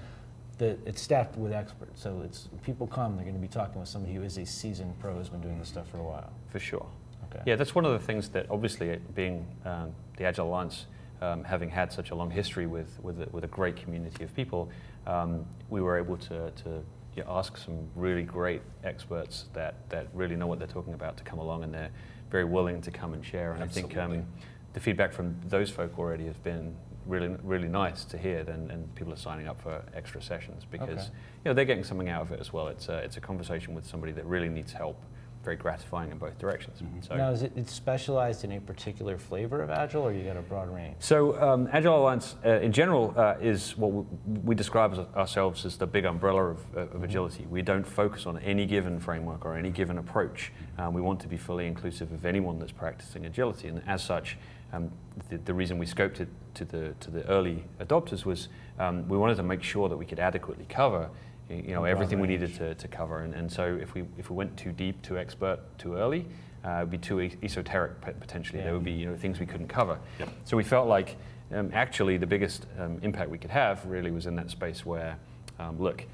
the 0.58 0.78
it's 0.86 1.02
staffed 1.02 1.36
with 1.36 1.52
experts, 1.52 2.00
so 2.02 2.22
it's 2.24 2.48
people 2.62 2.86
come, 2.86 3.16
they're 3.16 3.24
going 3.24 3.34
to 3.34 3.40
be 3.40 3.48
talking 3.48 3.78
with 3.80 3.88
somebody 3.88 4.14
who 4.14 4.22
is 4.22 4.38
a 4.38 4.46
seasoned 4.46 4.98
pro 5.00 5.14
who's 5.14 5.28
been 5.28 5.40
doing 5.40 5.58
this 5.58 5.68
stuff 5.68 5.88
for 5.90 5.98
a 5.98 6.02
while. 6.02 6.30
For 6.50 6.58
sure. 6.60 6.86
Okay. 7.30 7.42
Yeah, 7.46 7.56
that's 7.56 7.74
one 7.74 7.84
of 7.84 7.92
the 7.92 7.98
things 7.98 8.28
that 8.30 8.46
obviously 8.50 8.98
being 9.14 9.46
um, 9.64 9.92
the 10.16 10.24
Agile 10.24 10.48
Alliance, 10.48 10.86
um, 11.20 11.44
having 11.44 11.68
had 11.70 11.92
such 11.92 12.10
a 12.10 12.14
long 12.14 12.30
history 12.30 12.66
with, 12.66 12.98
with, 13.02 13.20
a, 13.20 13.28
with 13.30 13.44
a 13.44 13.48
great 13.48 13.76
community 13.76 14.24
of 14.24 14.34
people, 14.34 14.70
um, 15.06 15.44
we 15.68 15.80
were 15.80 15.98
able 15.98 16.16
to, 16.16 16.50
to 16.52 16.82
yeah, 17.16 17.24
ask 17.28 17.56
some 17.56 17.88
really 17.94 18.22
great 18.22 18.62
experts 18.84 19.46
that, 19.52 19.74
that 19.90 20.06
really 20.14 20.36
know 20.36 20.46
what 20.46 20.58
they're 20.58 20.68
talking 20.68 20.94
about 20.94 21.16
to 21.16 21.24
come 21.24 21.38
along 21.38 21.64
and 21.64 21.74
they're 21.74 21.90
very 22.30 22.44
willing 22.44 22.80
to 22.82 22.90
come 22.90 23.12
and 23.12 23.24
share. 23.24 23.52
And 23.52 23.62
I 23.62 23.66
think 23.66 23.96
um, 23.96 24.24
the 24.72 24.80
feedback 24.80 25.12
from 25.12 25.36
those 25.46 25.70
folk 25.70 25.98
already 25.98 26.26
has 26.26 26.36
been 26.36 26.74
really, 27.06 27.34
really 27.42 27.68
nice 27.68 28.04
to 28.04 28.18
hear 28.18 28.40
and, 28.40 28.70
and 28.70 28.94
people 28.94 29.12
are 29.12 29.16
signing 29.16 29.48
up 29.48 29.60
for 29.60 29.82
extra 29.94 30.22
sessions 30.22 30.64
because 30.70 30.88
Okay. 30.88 31.02
you 31.44 31.48
know, 31.50 31.54
they're 31.54 31.64
getting 31.64 31.84
something 31.84 32.08
out 32.08 32.22
of 32.22 32.32
it 32.32 32.40
as 32.40 32.52
well. 32.52 32.68
It's 32.68 32.88
a, 32.88 32.98
it's 32.98 33.16
a 33.16 33.20
conversation 33.20 33.74
with 33.74 33.84
somebody 33.86 34.12
that 34.12 34.24
really 34.26 34.48
needs 34.48 34.72
help 34.72 35.02
very 35.42 35.56
gratifying 35.56 36.10
in 36.10 36.18
both 36.18 36.38
directions. 36.38 36.82
So, 37.06 37.16
Now, 37.16 37.30
is 37.30 37.42
it 37.42 37.52
it's 37.56 37.72
specialized 37.72 38.44
in 38.44 38.52
a 38.52 38.60
particular 38.60 39.16
flavor 39.16 39.62
of 39.62 39.70
Agile, 39.70 40.02
or 40.02 40.12
you 40.12 40.22
got 40.24 40.36
a 40.36 40.42
broad 40.42 40.72
range? 40.74 40.96
so 40.98 41.40
um, 41.40 41.68
Agile 41.72 41.98
Alliance 41.98 42.36
uh, 42.44 42.60
in 42.60 42.72
general 42.72 43.14
uh, 43.16 43.36
is 43.40 43.76
what 43.76 43.90
we, 43.92 44.04
we 44.44 44.54
describe 44.54 44.92
as 44.92 44.98
ourselves 45.16 45.64
as 45.64 45.76
the 45.78 45.86
big 45.86 46.04
umbrella 46.04 46.44
of, 46.50 46.58
uh, 46.76 46.80
of 46.80 47.02
agility. 47.02 47.46
We 47.48 47.62
don't 47.62 47.86
focus 47.86 48.26
on 48.26 48.38
any 48.38 48.66
given 48.66 49.00
framework 49.00 49.44
or 49.46 49.56
any 49.56 49.70
given 49.70 49.96
approach. 49.98 50.52
Um, 50.78 50.92
we 50.92 51.00
want 51.00 51.20
to 51.20 51.28
be 51.28 51.38
fully 51.38 51.66
inclusive 51.66 52.12
of 52.12 52.26
anyone 52.26 52.58
that's 52.58 52.72
practicing 52.72 53.24
agility, 53.24 53.68
and 53.68 53.82
as 53.86 54.02
such, 54.02 54.36
um, 54.72 54.90
the, 55.30 55.38
the 55.38 55.54
reason 55.54 55.78
we 55.78 55.86
scoped 55.86 56.20
it 56.20 56.28
to 56.54 56.64
the 56.64 56.94
to 57.00 57.10
the 57.10 57.26
early 57.28 57.64
adopters 57.80 58.24
was 58.24 58.48
um, 58.78 59.08
we 59.08 59.16
wanted 59.16 59.36
to 59.36 59.42
make 59.42 59.62
sure 59.62 59.88
that 59.88 59.96
we 59.96 60.04
could 60.04 60.20
adequately 60.20 60.66
cover 60.68 61.00
y- 61.00 61.08
you 61.50 61.74
know, 61.74 61.84
everything 61.84 62.20
we 62.20 62.28
needed 62.28 62.54
to, 62.56 62.74
to 62.74 62.88
cover. 62.88 63.20
And, 63.20 63.34
and 63.34 63.50
so 63.50 63.78
if 63.80 63.94
we, 63.94 64.04
if 64.16 64.30
we 64.30 64.36
went 64.36 64.56
too 64.56 64.72
deep, 64.72 65.02
too 65.02 65.18
expert, 65.18 65.58
too 65.78 65.96
early, 65.96 66.26
uh, 66.64 66.70
it 66.70 66.80
would 66.80 66.90
be 66.90 66.98
too 66.98 67.20
esoteric 67.42 68.00
potentially. 68.00 68.58
Yeah. 68.58 68.66
There 68.66 68.74
would 68.74 68.84
be 68.84 68.92
you 68.92 69.06
know, 69.06 69.16
things 69.16 69.40
we 69.40 69.46
couldn't 69.46 69.68
cover. 69.68 69.98
So 70.44 70.56
we 70.56 70.62
felt 70.62 70.88
like 70.88 71.16
um, 71.52 71.70
actually 71.72 72.16
the 72.16 72.26
biggest 72.26 72.66
um, 72.78 72.98
impact 73.02 73.30
we 73.30 73.38
could 73.38 73.50
have 73.50 73.84
really 73.86 74.10
was 74.10 74.26
in 74.26 74.36
that 74.36 74.50
space 74.50 74.86
where, 74.86 75.18
um, 75.58 75.80
look, 75.80 76.04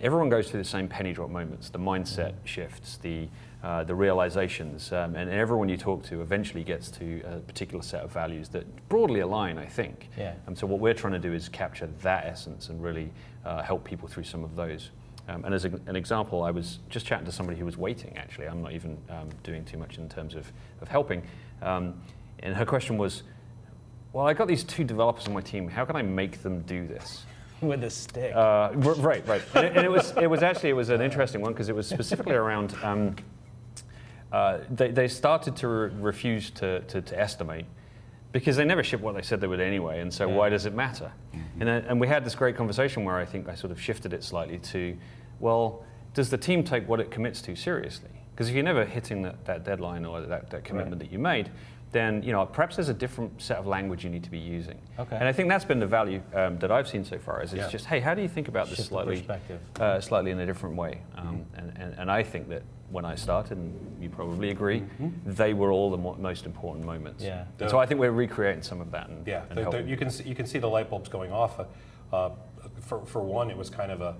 everyone 0.00 0.28
goes 0.28 0.50
through 0.50 0.60
the 0.60 0.68
same 0.68 0.88
penny 0.88 1.12
drop 1.12 1.30
moments, 1.30 1.70
the 1.70 1.78
mindset 1.78 2.34
shifts, 2.44 2.96
the, 2.98 3.28
uh, 3.62 3.84
the 3.84 3.94
realizations, 3.94 4.92
um, 4.92 5.14
and 5.14 5.30
everyone 5.30 5.68
you 5.68 5.76
talk 5.76 6.02
to 6.04 6.22
eventually 6.22 6.64
gets 6.64 6.90
to 6.90 7.20
a 7.26 7.38
particular 7.40 7.82
set 7.82 8.02
of 8.02 8.12
values 8.12 8.48
that 8.48 8.64
broadly 8.88 9.20
align, 9.20 9.58
I 9.58 9.66
think. 9.66 10.08
Yeah. 10.16 10.34
And 10.46 10.56
so 10.56 10.66
what 10.66 10.80
we're 10.80 10.94
trying 10.94 11.12
to 11.12 11.18
do 11.18 11.32
is 11.32 11.48
capture 11.48 11.88
that 12.02 12.26
essence 12.26 12.68
and 12.70 12.82
really 12.82 13.10
uh, 13.44 13.62
help 13.62 13.84
people 13.84 14.08
through 14.08 14.24
some 14.24 14.42
of 14.42 14.56
those. 14.56 14.90
Um, 15.28 15.44
and 15.44 15.54
as 15.54 15.64
a, 15.64 15.72
an 15.86 15.96
example, 15.96 16.42
I 16.42 16.50
was 16.50 16.78
just 16.88 17.06
chatting 17.06 17.26
to 17.26 17.32
somebody 17.32 17.58
who 17.58 17.64
was 17.64 17.76
waiting, 17.76 18.16
actually. 18.16 18.48
I'm 18.48 18.62
not 18.62 18.72
even 18.72 18.96
um, 19.10 19.28
doing 19.42 19.64
too 19.64 19.76
much 19.76 19.98
in 19.98 20.08
terms 20.08 20.34
of, 20.34 20.50
of 20.80 20.88
helping. 20.88 21.22
Um, 21.62 22.00
and 22.40 22.56
her 22.56 22.64
question 22.64 22.96
was, 22.96 23.22
well, 24.12 24.26
I 24.26 24.32
got 24.32 24.48
these 24.48 24.64
two 24.64 24.82
developers 24.82 25.28
on 25.28 25.34
my 25.34 25.40
team. 25.40 25.68
How 25.68 25.84
can 25.84 25.94
I 25.94 26.02
make 26.02 26.42
them 26.42 26.62
do 26.62 26.86
this? 26.86 27.24
With 27.62 27.84
a 27.84 27.90
stick. 27.90 28.34
Uh, 28.34 28.70
right, 28.74 29.26
right. 29.26 29.42
And, 29.54 29.66
it, 29.66 29.76
and 29.76 29.84
it 29.84 29.90
was, 29.90 30.12
it 30.16 30.28
was 30.28 30.42
actually, 30.42 30.70
it 30.70 30.74
was 30.76 30.88
an 30.88 31.00
interesting 31.02 31.40
one 31.42 31.52
because 31.52 31.68
it 31.68 31.74
was 31.76 31.86
specifically 31.86 32.34
around, 32.34 32.74
um, 32.82 33.16
uh, 34.32 34.58
they, 34.70 34.90
they 34.90 35.08
started 35.08 35.56
to 35.56 35.68
re- 35.68 35.90
refuse 36.00 36.50
to, 36.52 36.80
to, 36.80 37.02
to 37.02 37.18
estimate 37.20 37.66
because 38.32 38.56
they 38.56 38.64
never 38.64 38.82
shipped 38.82 39.02
what 39.02 39.14
they 39.14 39.22
said 39.22 39.40
they 39.40 39.46
would 39.48 39.60
anyway, 39.60 40.00
and 40.00 40.12
so 40.14 40.28
Yeah. 40.28 40.36
why 40.36 40.48
does 40.48 40.64
it 40.64 40.72
matter? 40.72 41.10
And, 41.58 41.68
then, 41.68 41.84
and 41.86 42.00
we 42.00 42.06
had 42.06 42.24
this 42.24 42.34
great 42.36 42.56
conversation 42.56 43.04
where 43.04 43.16
I 43.16 43.24
think 43.24 43.48
I 43.48 43.54
sort 43.56 43.72
of 43.72 43.80
shifted 43.80 44.12
it 44.12 44.22
slightly 44.22 44.58
to, 44.58 44.96
well, 45.40 45.84
does 46.14 46.30
the 46.30 46.38
team 46.38 46.62
take 46.62 46.88
what 46.88 47.00
it 47.00 47.10
commits 47.10 47.42
to 47.42 47.56
seriously? 47.56 48.08
Because 48.32 48.48
if 48.48 48.54
you're 48.54 48.64
never 48.64 48.84
hitting 48.84 49.22
that, 49.22 49.44
that 49.46 49.64
deadline 49.64 50.04
or 50.06 50.20
that, 50.22 50.48
that 50.50 50.64
commitment 50.64 51.00
that 51.00 51.10
you 51.12 51.18
made, 51.18 51.50
then 51.92 52.22
you 52.22 52.32
know 52.32 52.46
perhaps 52.46 52.76
there's 52.76 52.88
a 52.88 52.94
different 52.94 53.40
set 53.42 53.58
of 53.58 53.66
language 53.66 54.04
you 54.04 54.10
need 54.10 54.22
to 54.24 54.30
be 54.30 54.38
using. 54.38 54.78
Okay. 54.98 55.16
And 55.16 55.26
I 55.26 55.32
think 55.32 55.48
that's 55.48 55.64
been 55.64 55.80
the 55.80 55.86
value 55.86 56.22
um, 56.34 56.58
that 56.58 56.70
I've 56.70 56.88
seen 56.88 57.04
so 57.04 57.18
far. 57.18 57.42
Is 57.42 57.52
it's 57.52 57.62
Yeah. 57.62 57.68
just 57.68 57.86
hey, 57.86 58.00
how 58.00 58.14
do 58.14 58.22
you 58.22 58.28
think 58.28 58.48
about 58.48 58.68
this 58.68 58.76
Shift 58.76 58.88
slightly, 58.90 59.16
perspective. 59.16 59.60
uh, 59.80 60.00
slightly 60.00 60.30
in 60.30 60.38
a 60.40 60.46
different 60.46 60.76
way? 60.76 61.00
Um, 61.16 61.44
and, 61.54 61.72
and, 61.76 61.94
and 61.98 62.10
I 62.10 62.22
think 62.22 62.48
that 62.48 62.62
when 62.90 63.04
I 63.04 63.14
started, 63.14 63.56
and 63.58 64.02
you 64.02 64.08
probably 64.08 64.50
agree, 64.50 64.82
they 65.24 65.54
were 65.54 65.70
all 65.70 65.90
the 65.90 65.96
mo- 65.96 66.16
most 66.18 66.44
important 66.44 66.84
moments. 66.84 67.22
Yeah. 67.22 67.44
So 67.68 67.78
I 67.78 67.86
think 67.86 68.00
we're 68.00 68.10
recreating 68.10 68.62
some 68.62 68.80
of 68.80 68.90
that. 68.92 69.08
And, 69.08 69.26
Yeah, 69.26 69.44
and 69.50 69.58
the- 69.58 69.70
the- 69.70 69.82
you 69.82 69.96
can 69.96 70.10
see, 70.10 70.24
you 70.28 70.34
can 70.34 70.46
see 70.46 70.58
the 70.58 70.68
light 70.68 70.90
bulbs 70.90 71.08
going 71.08 71.32
off. 71.32 71.58
Uh, 71.60 71.64
uh, 72.12 72.30
for 72.80 73.04
for 73.06 73.22
one, 73.22 73.50
it 73.50 73.56
was 73.56 73.70
kind 73.70 73.90
of 73.92 74.00
a 74.00 74.14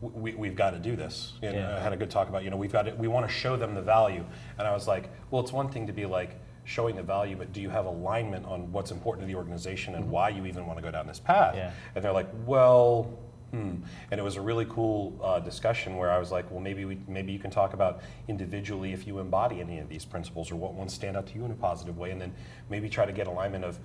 we, 0.00 0.34
we've 0.34 0.56
got 0.56 0.70
to 0.72 0.78
do 0.78 0.96
this. 0.96 1.34
Yeah. 1.40 1.76
I 1.76 1.80
had 1.80 1.92
a 1.94 1.96
good 1.96 2.10
talk 2.10 2.28
about 2.28 2.44
you 2.44 2.50
know 2.50 2.56
we've 2.58 2.72
got 2.72 2.82
to, 2.82 2.94
we 2.94 3.08
want 3.08 3.26
to 3.26 3.32
show 3.32 3.56
them 3.56 3.74
the 3.74 3.80
value, 3.82 4.24
and 4.58 4.68
I 4.68 4.72
was 4.72 4.86
like, 4.86 5.08
well, 5.30 5.40
it's 5.42 5.52
one 5.52 5.68
thing 5.70 5.86
to 5.86 5.92
be 5.94 6.04
like 6.04 6.36
showing 6.64 6.96
the 6.96 7.02
value, 7.02 7.36
but 7.36 7.52
do 7.52 7.60
you 7.60 7.70
have 7.70 7.86
alignment 7.86 8.46
on 8.46 8.72
what's 8.72 8.90
important 8.90 9.22
to 9.22 9.26
the 9.26 9.36
organization 9.36 9.94
and 9.94 10.10
why 10.10 10.28
you 10.30 10.46
even 10.46 10.66
want 10.66 10.78
to 10.78 10.82
go 10.82 10.90
down 10.90 11.06
this 11.06 11.20
path? 11.20 11.54
Yeah. 11.54 11.72
And 11.94 12.04
they're 12.04 12.12
like, 12.12 12.28
well. 12.46 13.18
Hmm. 13.52 13.76
And 14.10 14.18
it 14.18 14.24
was 14.24 14.34
a 14.34 14.40
really 14.40 14.64
cool 14.68 15.16
uh, 15.22 15.38
discussion 15.38 15.96
where 15.96 16.10
I 16.10 16.18
was 16.18 16.32
like, 16.32 16.50
well, 16.50 16.58
maybe 16.58 16.84
we, 16.86 16.98
maybe 17.06 17.32
you 17.32 17.38
can 17.38 17.52
talk 17.52 17.72
about 17.72 18.00
individually 18.26 18.92
if 18.92 19.06
you 19.06 19.20
embody 19.20 19.60
any 19.60 19.78
of 19.78 19.88
these 19.88 20.04
principles 20.04 20.50
or 20.50 20.56
what 20.56 20.74
ones 20.74 20.92
stand 20.92 21.16
out 21.16 21.28
to 21.28 21.34
you 21.36 21.44
in 21.44 21.52
a 21.52 21.54
positive 21.54 21.96
way, 21.96 22.10
and 22.10 22.20
then 22.20 22.34
maybe 22.68 22.88
try 22.88 23.06
to 23.06 23.12
get 23.12 23.28
alignment 23.28 23.64
of 23.64 23.78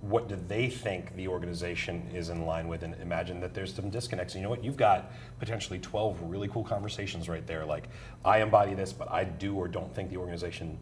what 0.00 0.28
do 0.28 0.38
they 0.48 0.68
think 0.68 1.14
the 1.16 1.26
organization 1.26 2.08
is 2.12 2.28
in 2.28 2.44
line 2.44 2.68
with 2.68 2.82
and 2.82 2.94
imagine 3.00 3.40
that 3.40 3.54
there's 3.54 3.74
some 3.74 3.88
disconnects 3.90 4.34
you 4.34 4.42
know 4.42 4.50
what 4.50 4.62
you've 4.62 4.76
got 4.76 5.10
potentially 5.38 5.78
12 5.78 6.20
really 6.22 6.48
cool 6.48 6.62
conversations 6.62 7.28
right 7.28 7.46
there 7.46 7.64
like 7.64 7.88
i 8.24 8.40
embody 8.40 8.74
this 8.74 8.92
but 8.92 9.10
i 9.10 9.24
do 9.24 9.54
or 9.54 9.66
don't 9.66 9.92
think 9.94 10.10
the 10.10 10.16
organization 10.16 10.78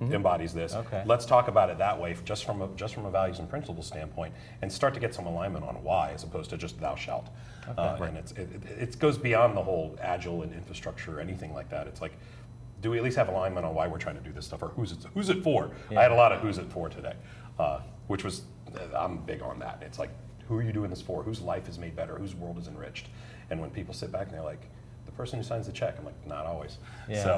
embodies 0.00 0.54
this. 0.54 0.74
Okay. 0.74 1.02
let's 1.06 1.26
talk 1.26 1.48
about 1.48 1.70
it 1.70 1.78
that 1.78 1.98
way 2.00 2.16
just 2.24 2.44
from 2.44 2.62
a, 2.62 2.68
just 2.76 2.94
from 2.94 3.04
a 3.04 3.10
values 3.10 3.38
and 3.38 3.48
principles 3.48 3.86
standpoint 3.86 4.32
and 4.62 4.72
start 4.72 4.94
to 4.94 5.00
get 5.00 5.14
some 5.14 5.26
alignment 5.26 5.64
on 5.64 5.74
why 5.82 6.12
as 6.12 6.22
opposed 6.22 6.50
to 6.50 6.56
just 6.56 6.80
thou 6.80 6.94
shalt. 6.94 7.28
Uh, 7.76 7.98
and 8.00 8.16
it's, 8.16 8.32
it, 8.32 8.48
it, 8.78 8.98
goes 8.98 9.18
beyond 9.18 9.56
the 9.56 9.62
whole 9.62 9.98
agile 10.00 10.42
and 10.42 10.54
infrastructure 10.54 11.18
or 11.18 11.20
anything 11.20 11.52
like 11.52 11.68
that. 11.68 11.86
It's 11.86 12.00
like 12.00 12.12
do 12.80 12.92
we 12.92 12.98
at 12.98 13.02
least 13.02 13.16
have 13.16 13.28
alignment 13.28 13.66
on 13.66 13.74
why 13.74 13.88
we're 13.88 13.98
trying 13.98 14.14
to 14.14 14.22
do 14.22 14.32
this 14.32 14.46
stuff 14.46 14.62
or 14.62 14.68
who's 14.68 14.92
it, 14.92 14.98
who's 15.12 15.30
it 15.30 15.42
for? 15.42 15.72
I 15.90 16.00
had 16.00 16.12
a 16.12 16.14
lot 16.14 16.30
of 16.30 16.40
who's 16.40 16.58
it 16.58 16.70
for 16.70 16.88
today 16.88 17.14
uh, 17.58 17.80
which 18.06 18.24
was 18.24 18.42
i'm 18.96 19.18
big 19.18 19.42
on 19.42 19.58
that. 19.58 19.82
It's 19.84 19.98
like 19.98 20.10
who 20.46 20.56
are 20.56 20.62
you 20.62 20.72
doing 20.72 20.90
this 20.90 21.02
for? 21.02 21.22
Whose 21.22 21.40
life 21.40 21.68
is 21.68 21.78
made 21.78 21.94
better? 21.94 22.16
Whose 22.16 22.34
world 22.34 22.58
is 22.58 22.68
enriched? 22.68 23.08
And 23.50 23.60
when 23.60 23.70
people 23.70 23.92
sit 23.92 24.10
back 24.10 24.28
and 24.28 24.32
they're 24.34 24.42
like 24.42 24.70
person 25.18 25.38
who 25.38 25.44
signs 25.44 25.66
the 25.66 25.72
check 25.72 25.96
i'm 25.98 26.04
like 26.04 26.26
not 26.26 26.46
always 26.46 26.78
Yeah. 27.08 27.24
so 27.24 27.32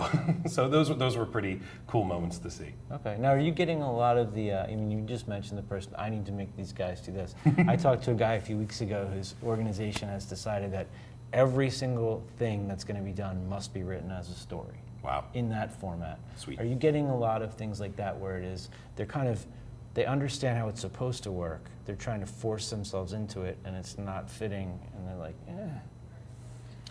so 0.48 0.68
those 0.68 0.88
were 0.90 0.94
those 0.96 1.16
were 1.16 1.26
pretty 1.26 1.60
cool 1.88 2.04
moments 2.04 2.38
to 2.38 2.50
see 2.50 2.74
Okay. 2.92 3.16
Now, 3.18 3.30
are 3.30 3.38
you 3.38 3.52
getting 3.52 3.80
a 3.82 3.92
lot 4.04 4.16
of 4.18 4.34
the? 4.34 4.50
Uh, 4.52 4.64
I 4.64 4.74
mean, 4.74 4.90
you 4.90 5.00
just 5.02 5.26
mentioned 5.28 5.56
the 5.56 5.62
person. 5.62 5.92
I 5.96 6.10
need 6.10 6.26
to 6.26 6.32
make 6.32 6.54
these 6.56 6.72
guys 6.72 7.00
do 7.00 7.12
this. 7.12 7.34
I 7.68 7.76
talked 7.76 8.02
to 8.04 8.10
a 8.10 8.14
guy 8.14 8.34
a 8.34 8.40
few 8.40 8.56
weeks 8.58 8.80
ago 8.80 9.08
whose 9.14 9.34
organization 9.44 10.08
has 10.08 10.24
decided 10.26 10.72
that 10.72 10.86
every 11.32 11.70
single 11.70 12.22
thing 12.36 12.66
that's 12.68 12.82
going 12.84 12.96
to 12.98 13.02
be 13.02 13.12
done 13.12 13.48
must 13.48 13.72
be 13.72 13.82
written 13.84 14.10
as 14.10 14.28
a 14.28 14.34
story. 14.34 14.78
Wow. 15.04 15.24
In 15.34 15.48
that 15.50 15.70
format. 15.80 16.18
Sweet. 16.36 16.58
Are 16.60 16.64
you 16.66 16.74
getting 16.74 17.08
a 17.08 17.16
lot 17.16 17.40
of 17.42 17.54
things 17.54 17.78
like 17.80 17.94
that 17.96 18.18
where 18.18 18.36
it 18.38 18.44
is 18.44 18.68
they're 18.96 19.06
kind 19.18 19.28
of 19.28 19.46
they 19.94 20.04
understand 20.04 20.58
how 20.58 20.68
it's 20.68 20.80
supposed 20.80 21.22
to 21.24 21.30
work. 21.32 21.64
They're 21.86 21.96
trying 21.96 22.20
to 22.20 22.26
force 22.26 22.70
themselves 22.70 23.12
into 23.12 23.42
it, 23.42 23.56
and 23.64 23.74
it's 23.76 23.98
not 23.98 24.28
fitting, 24.30 24.78
and 24.94 25.06
they're 25.08 25.16
like, 25.28 25.34
eh. 25.48 25.68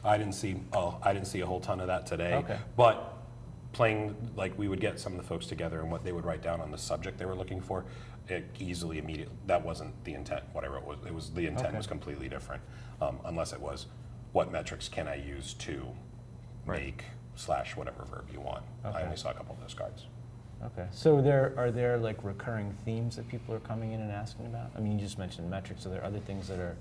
I 0.03 0.17
didn't 0.17 0.33
see, 0.33 0.55
oh, 0.73 0.97
I 1.03 1.13
didn't 1.13 1.27
see 1.27 1.41
a 1.41 1.45
whole 1.45 1.59
ton 1.59 1.79
of 1.79 1.87
that 1.87 2.05
today. 2.05 2.33
Okay. 2.35 2.57
But 2.77 3.13
playing, 3.73 4.15
like, 4.35 4.57
we 4.57 4.67
would 4.67 4.79
get 4.79 4.99
some 4.99 5.13
of 5.13 5.17
the 5.17 5.27
folks 5.27 5.45
together 5.45 5.81
and 5.81 5.91
what 5.91 6.03
they 6.03 6.11
would 6.11 6.25
write 6.25 6.41
down 6.41 6.61
on 6.61 6.71
the 6.71 6.77
subject 6.77 7.17
they 7.17 7.25
were 7.25 7.35
looking 7.35 7.61
for, 7.61 7.85
it 8.27 8.45
easily, 8.59 8.97
immediately, 8.99 9.35
that 9.47 9.63
wasn't 9.63 9.91
the 10.03 10.13
intent, 10.13 10.43
what 10.53 10.63
I 10.63 10.67
wrote 10.67 10.85
was, 10.85 10.97
it 11.05 11.13
was, 11.13 11.31
the 11.31 11.45
intent 11.47 11.69
Okay. 11.69 11.77
was 11.77 11.87
completely 11.87 12.29
different. 12.29 12.61
Um, 13.01 13.19
unless 13.25 13.53
it 13.53 13.59
was, 13.59 13.87
what 14.31 14.51
metrics 14.51 14.87
can 14.87 15.07
I 15.07 15.15
use 15.15 15.53
to 15.55 15.87
Right. 16.65 16.81
make 16.83 17.05
slash 17.35 17.75
whatever 17.75 18.03
verb 18.05 18.27
you 18.31 18.41
want. 18.41 18.63
I 18.83 19.01
only 19.01 19.15
saw 19.17 19.31
a 19.31 19.33
couple 19.33 19.55
of 19.55 19.61
those 19.61 19.73
cards. 19.73 20.05
Okay. 20.63 20.87
So 20.91 21.21
there 21.21 21.53
are 21.57 21.71
there 21.71 21.97
like 21.97 22.21
recurring 22.23 22.73
themes 22.83 23.15
that 23.15 23.27
people 23.29 23.55
are 23.55 23.61
coming 23.61 23.93
in 23.93 24.01
and 24.01 24.11
asking 24.11 24.45
about? 24.45 24.71
I 24.75 24.81
mean, 24.81 24.99
you 24.99 24.99
just 24.99 25.17
mentioned 25.17 25.49
metrics. 25.49 25.85
Are 25.85 25.89
there 25.89 26.03
other 26.03 26.19
things 26.19 26.49
that 26.49 26.59
are? 26.59 26.75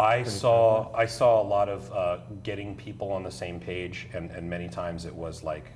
I 0.00 0.22
saw 0.22 0.90
I 0.94 1.06
saw 1.06 1.42
a 1.42 1.46
lot 1.46 1.68
of 1.68 1.92
uh, 1.92 2.18
getting 2.42 2.76
people 2.76 3.12
on 3.12 3.22
the 3.22 3.30
same 3.30 3.60
page, 3.60 4.08
and, 4.12 4.30
and 4.30 4.48
many 4.48 4.68
times 4.68 5.04
it 5.04 5.14
was 5.14 5.42
like 5.42 5.72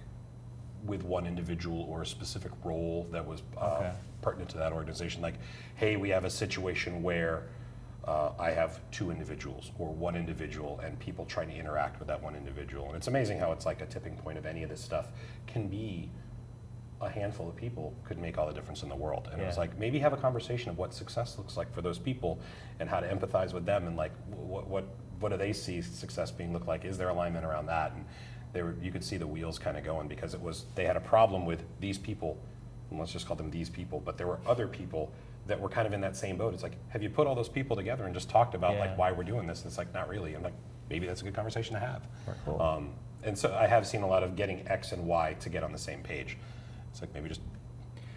with 0.84 1.02
one 1.02 1.26
individual 1.26 1.82
or 1.88 2.02
a 2.02 2.06
specific 2.06 2.52
role 2.62 3.06
that 3.10 3.26
was 3.26 3.42
uh, 3.56 3.76
Okay. 3.78 3.92
pertinent 4.22 4.50
to 4.50 4.58
that 4.58 4.72
organization. 4.72 5.22
Like, 5.22 5.34
hey, 5.76 5.96
we 5.96 6.10
have 6.10 6.24
a 6.24 6.30
situation 6.30 7.02
where 7.02 7.44
uh, 8.06 8.32
I 8.38 8.50
have 8.50 8.80
two 8.90 9.10
individuals 9.10 9.70
or 9.78 9.88
one 9.92 10.14
individual, 10.14 10.80
and 10.84 10.98
people 10.98 11.24
trying 11.24 11.48
to 11.48 11.56
interact 11.56 11.98
with 11.98 12.08
that 12.08 12.22
one 12.22 12.34
individual. 12.36 12.86
And 12.88 12.96
it's 12.96 13.08
amazing 13.08 13.38
how 13.38 13.52
it's 13.52 13.64
like 13.66 13.80
a 13.80 13.86
tipping 13.86 14.16
point 14.16 14.36
of 14.36 14.44
any 14.46 14.62
of 14.62 14.68
this 14.68 14.80
stuff 14.82 15.06
can 15.46 15.68
be 15.68 16.10
a 17.04 17.10
handful 17.10 17.48
of 17.48 17.56
people 17.56 17.94
could 18.04 18.18
make 18.18 18.38
all 18.38 18.46
the 18.46 18.52
difference 18.52 18.82
in 18.82 18.88
the 18.88 18.96
world. 18.96 19.28
And 19.32 19.40
it 19.40 19.46
was 19.46 19.58
like 19.58 19.78
maybe 19.78 19.98
have 20.00 20.12
a 20.12 20.16
conversation 20.16 20.70
of 20.70 20.78
what 20.78 20.92
success 20.94 21.36
looks 21.38 21.56
like 21.56 21.72
for 21.72 21.82
those 21.82 21.98
people 21.98 22.38
and 22.80 22.88
how 22.88 23.00
to 23.00 23.08
empathize 23.08 23.52
with 23.52 23.64
them 23.66 23.86
and 23.86 23.96
like 23.96 24.12
what 24.30 24.66
what 24.66 24.84
what 25.20 25.30
do 25.30 25.36
they 25.38 25.52
see 25.52 25.80
success 25.80 26.30
being 26.30 26.52
look 26.52 26.66
like? 26.66 26.84
Is 26.84 26.98
there 26.98 27.08
alignment 27.08 27.44
around 27.44 27.66
that? 27.66 27.92
And 27.92 28.04
they 28.52 28.62
were 28.62 28.74
you 28.82 28.90
could 28.90 29.04
see 29.04 29.16
the 29.16 29.26
wheels 29.26 29.58
kind 29.58 29.76
of 29.76 29.84
going 29.84 30.08
because 30.08 30.34
it 30.34 30.40
was 30.40 30.66
they 30.74 30.84
had 30.84 30.96
a 30.96 31.00
problem 31.00 31.46
with 31.46 31.62
these 31.80 31.98
people, 31.98 32.38
let's 32.90 33.12
just 33.12 33.26
call 33.26 33.36
them 33.36 33.50
these 33.50 33.70
people, 33.70 34.00
but 34.04 34.18
there 34.18 34.26
were 34.26 34.40
other 34.46 34.66
people 34.66 35.12
that 35.46 35.60
were 35.60 35.68
kind 35.68 35.86
of 35.86 35.92
in 35.92 36.00
that 36.00 36.16
same 36.16 36.36
boat. 36.38 36.54
It's 36.54 36.62
like, 36.62 36.76
have 36.88 37.02
you 37.02 37.10
put 37.10 37.26
all 37.26 37.34
those 37.34 37.50
people 37.50 37.76
together 37.76 38.04
and 38.04 38.14
just 38.14 38.30
talked 38.30 38.54
about 38.54 38.74
Yeah. 38.74 38.80
like 38.80 38.98
why 38.98 39.12
we're 39.12 39.24
doing 39.24 39.46
this? 39.46 39.58
And 39.60 39.66
it's 39.66 39.76
like 39.78 39.92
not 39.92 40.08
really. 40.08 40.34
I'm 40.34 40.42
like, 40.42 40.54
maybe 40.88 41.06
that's 41.06 41.20
a 41.20 41.24
good 41.24 41.34
conversation 41.34 41.74
to 41.74 41.80
have. 41.80 42.02
Cool. 42.46 42.60
Um, 42.60 42.90
and 43.24 43.36
so 43.38 43.54
I 43.54 43.66
have 43.66 43.86
seen 43.86 44.02
a 44.02 44.06
lot 44.06 44.22
of 44.22 44.36
getting 44.36 44.66
X 44.68 44.92
and 44.92 45.06
Y 45.06 45.34
to 45.40 45.48
get 45.48 45.62
on 45.62 45.72
the 45.72 45.78
same 45.78 46.02
page. 46.02 46.36
It's 46.94 47.00
like 47.00 47.12
maybe 47.12 47.28
just 47.28 47.40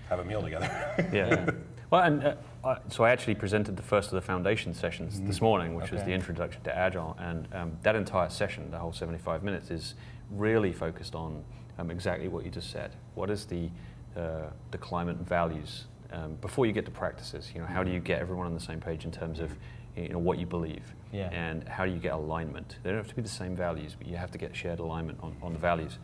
have 0.07 0.19
a 0.19 0.23
meal 0.23 0.43
together. 0.43 0.69
Yeah. 1.11 1.49
well, 1.89 2.03
and 2.03 2.23
uh, 2.23 2.35
I, 2.63 2.77
so 2.89 3.03
I 3.03 3.09
actually 3.09 3.33
presented 3.33 3.75
the 3.75 3.81
first 3.81 4.09
of 4.09 4.13
the 4.13 4.21
foundation 4.21 4.71
sessions 4.75 5.19
this 5.21 5.41
morning, 5.41 5.73
which 5.73 5.89
was 5.89 6.03
the 6.03 6.11
introduction 6.11 6.61
to 6.63 6.77
Agile, 6.77 7.17
and 7.19 7.47
um, 7.53 7.71
that 7.81 7.95
entire 7.95 8.29
session, 8.29 8.69
the 8.69 8.77
whole 8.77 8.93
75 8.93 9.41
minutes, 9.41 9.71
is 9.71 9.95
really 10.29 10.71
focused 10.73 11.15
on 11.15 11.43
um, 11.79 11.89
exactly 11.89 12.27
what 12.27 12.45
you 12.45 12.51
just 12.51 12.69
said. 12.69 12.91
What 13.15 13.31
is 13.31 13.45
the 13.45 13.67
uh, 14.15 14.51
the 14.69 14.77
climate 14.77 15.17
values 15.17 15.85
um, 16.11 16.35
before 16.35 16.67
you 16.67 16.71
get 16.71 16.85
to 16.85 16.91
practices? 16.91 17.51
You 17.55 17.61
know, 17.61 17.67
how 17.67 17.81
do 17.83 17.89
you 17.89 17.99
get 17.99 18.21
everyone 18.21 18.45
on 18.45 18.53
the 18.53 18.59
same 18.59 18.79
page 18.79 19.05
in 19.05 19.11
terms 19.11 19.39
of 19.39 19.57
you 19.95 20.09
know 20.09 20.19
what 20.19 20.37
you 20.37 20.45
believe, 20.45 20.83
Yeah. 21.11 21.29
and 21.31 21.67
how 21.67 21.83
do 21.83 21.91
you 21.91 21.97
get 21.99 22.13
alignment? 22.13 22.75
They 22.83 22.91
don't 22.91 22.99
have 22.99 23.07
to 23.07 23.15
be 23.15 23.23
the 23.23 23.27
same 23.43 23.55
values, 23.55 23.95
but 23.97 24.05
you 24.07 24.17
have 24.17 24.29
to 24.29 24.37
get 24.37 24.55
shared 24.55 24.77
alignment 24.77 25.17
on, 25.23 25.35
on 25.41 25.53
the 25.53 25.59
values. 25.59 25.97